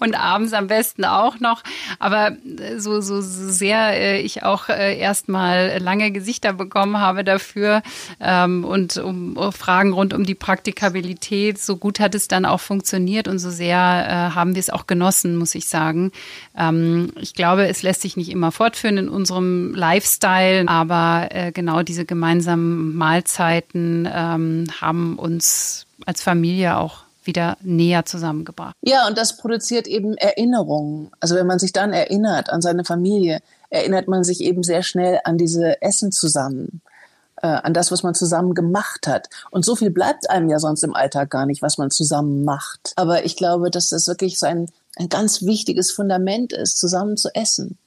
und 0.00 0.14
abends 0.14 0.54
am 0.54 0.66
besten 0.66 1.04
auch 1.04 1.40
noch. 1.40 1.62
Aber 1.98 2.36
so, 2.78 3.02
so, 3.02 3.20
so 3.20 3.50
sehr 3.50 3.98
äh, 3.98 4.20
ich 4.20 4.44
auch 4.44 4.70
äh, 4.70 4.98
erstmal 4.98 5.78
lange 5.78 6.10
Gesichter 6.10 6.54
bekommen 6.54 6.98
habe 6.98 7.22
dafür 7.22 7.82
ähm, 8.18 8.64
und 8.64 8.96
um 8.96 9.52
Fragen 9.52 9.92
rund 9.92 10.14
um 10.14 10.24
die 10.24 10.34
Praktikabilität, 10.70 11.58
so 11.58 11.76
gut 11.76 12.00
hat 12.00 12.14
es 12.14 12.28
dann 12.28 12.44
auch 12.44 12.60
funktioniert 12.60 13.28
und 13.28 13.38
so 13.38 13.50
sehr 13.50 13.76
äh, 13.76 14.34
haben 14.34 14.54
wir 14.54 14.60
es 14.60 14.70
auch 14.70 14.86
genossen, 14.86 15.36
muss 15.36 15.54
ich 15.54 15.68
sagen. 15.68 16.12
Ähm, 16.56 17.12
ich 17.20 17.34
glaube, 17.34 17.68
es 17.68 17.82
lässt 17.82 18.02
sich 18.02 18.16
nicht 18.16 18.30
immer 18.30 18.52
fortführen 18.52 18.98
in 18.98 19.08
unserem 19.08 19.74
Lifestyle, 19.74 20.68
aber 20.68 21.28
äh, 21.30 21.52
genau 21.52 21.82
diese 21.82 22.04
gemeinsamen 22.04 22.94
Mahlzeiten 22.96 24.08
ähm, 24.12 24.66
haben 24.80 25.18
uns 25.18 25.86
als 26.06 26.22
Familie 26.22 26.76
auch 26.76 27.02
wieder 27.24 27.56
näher 27.62 28.06
zusammengebracht. 28.06 28.74
Ja, 28.82 29.06
und 29.06 29.18
das 29.18 29.36
produziert 29.36 29.86
eben 29.86 30.16
Erinnerungen. 30.16 31.10
Also 31.20 31.34
wenn 31.34 31.46
man 31.46 31.58
sich 31.58 31.72
dann 31.72 31.92
erinnert 31.92 32.50
an 32.50 32.62
seine 32.62 32.84
Familie, 32.84 33.40
erinnert 33.68 34.08
man 34.08 34.24
sich 34.24 34.40
eben 34.40 34.62
sehr 34.62 34.82
schnell 34.82 35.20
an 35.24 35.36
diese 35.36 35.80
Essen 35.82 36.12
zusammen, 36.12 36.80
äh, 37.42 37.46
an 37.46 37.74
das, 37.74 37.90
was 37.90 38.02
man 38.02 38.14
zusammen 38.14 38.54
gemacht 38.54 39.06
hat. 39.06 39.28
Und 39.50 39.64
so 39.64 39.76
viel 39.76 39.90
bleibt 39.90 40.28
einem 40.30 40.48
ja 40.48 40.58
sonst 40.58 40.82
im 40.82 40.94
Alltag 40.94 41.30
gar 41.30 41.46
nicht, 41.46 41.62
was 41.62 41.78
man 41.78 41.90
zusammen 41.90 42.44
macht. 42.44 42.92
Aber 42.96 43.24
ich 43.24 43.36
glaube, 43.36 43.70
dass 43.70 43.88
das 43.88 44.06
wirklich 44.06 44.38
so 44.38 44.46
ein, 44.46 44.68
ein 44.96 45.08
ganz 45.08 45.42
wichtiges 45.42 45.90
Fundament 45.90 46.52
ist, 46.52 46.78
zusammen 46.78 47.16
zu 47.16 47.34
essen. 47.34 47.78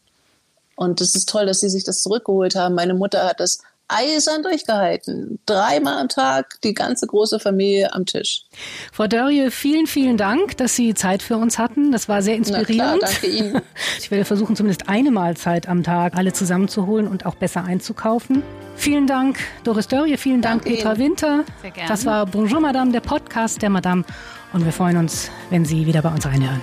Und 0.76 1.02
es 1.02 1.16
ist 1.16 1.30
toll, 1.30 1.46
dass 1.46 1.60
Sie 1.60 1.70
sich 1.70 1.84
das 1.84 2.02
zurückgeholt 2.02 2.56
haben. 2.56 2.76
Meine 2.76 2.96
Mutter 2.96 3.26
hat 3.26 3.40
das 3.40 3.60
eisern 3.88 4.44
durchgehalten. 4.44 5.40
Dreimal 5.46 6.00
am 6.00 6.10
Tag 6.10 6.60
die 6.64 6.74
ganze 6.74 7.08
große 7.08 7.40
Familie 7.40 7.94
am 7.94 8.06
Tisch. 8.06 8.44
Frau 8.92 9.08
Dörrie, 9.08 9.50
vielen, 9.52 9.88
vielen 9.88 10.18
Dank, 10.18 10.58
dass 10.58 10.76
Sie 10.76 10.94
Zeit 10.94 11.22
für 11.22 11.38
uns 11.38 11.58
hatten. 11.60 11.92
Das 11.92 12.10
war 12.10 12.22
sehr 12.22 12.36
inspirierend. 12.36 13.02
Na 13.02 13.08
klar, 13.08 13.12
danke 13.12 13.28
Ihnen. 13.28 13.62
Ich 14.00 14.12
werde 14.12 14.26
versuchen, 14.26 14.56
zumindest 14.56 14.90
eine 14.90 15.12
Mahlzeit 15.12 15.68
am 15.70 15.84
Tag 15.84 16.16
alle 16.16 16.34
zusammenzuholen 16.34 17.08
und 17.08 17.26
auch 17.26 17.36
besser 17.36 17.64
einzukaufen. 17.64 18.44
Vielen 18.76 19.08
Dank, 19.08 19.38
Doris 19.64 19.88
Dörrie. 19.88 20.18
Vielen 20.18 20.42
Dank, 20.42 20.64
danke 20.64 20.78
Petra 20.78 20.94
Ihnen. 20.94 21.00
Winter. 21.00 21.44
Sehr 21.62 21.72
gerne. 21.72 21.90
Das 21.90 22.06
war 22.06 22.26
Bonjour 22.26 22.60
Madame, 22.60 22.92
der 22.92 23.02
Podcast 23.02 23.62
der 23.62 23.70
Madame. 23.70 24.04
Und 24.52 24.66
wir 24.66 24.72
freuen 24.72 24.98
uns, 24.98 25.32
wenn 25.50 25.66
Sie 25.66 25.86
wieder 25.86 26.02
bei 26.02 26.10
uns 26.10 26.26
reinhören. 26.26 26.62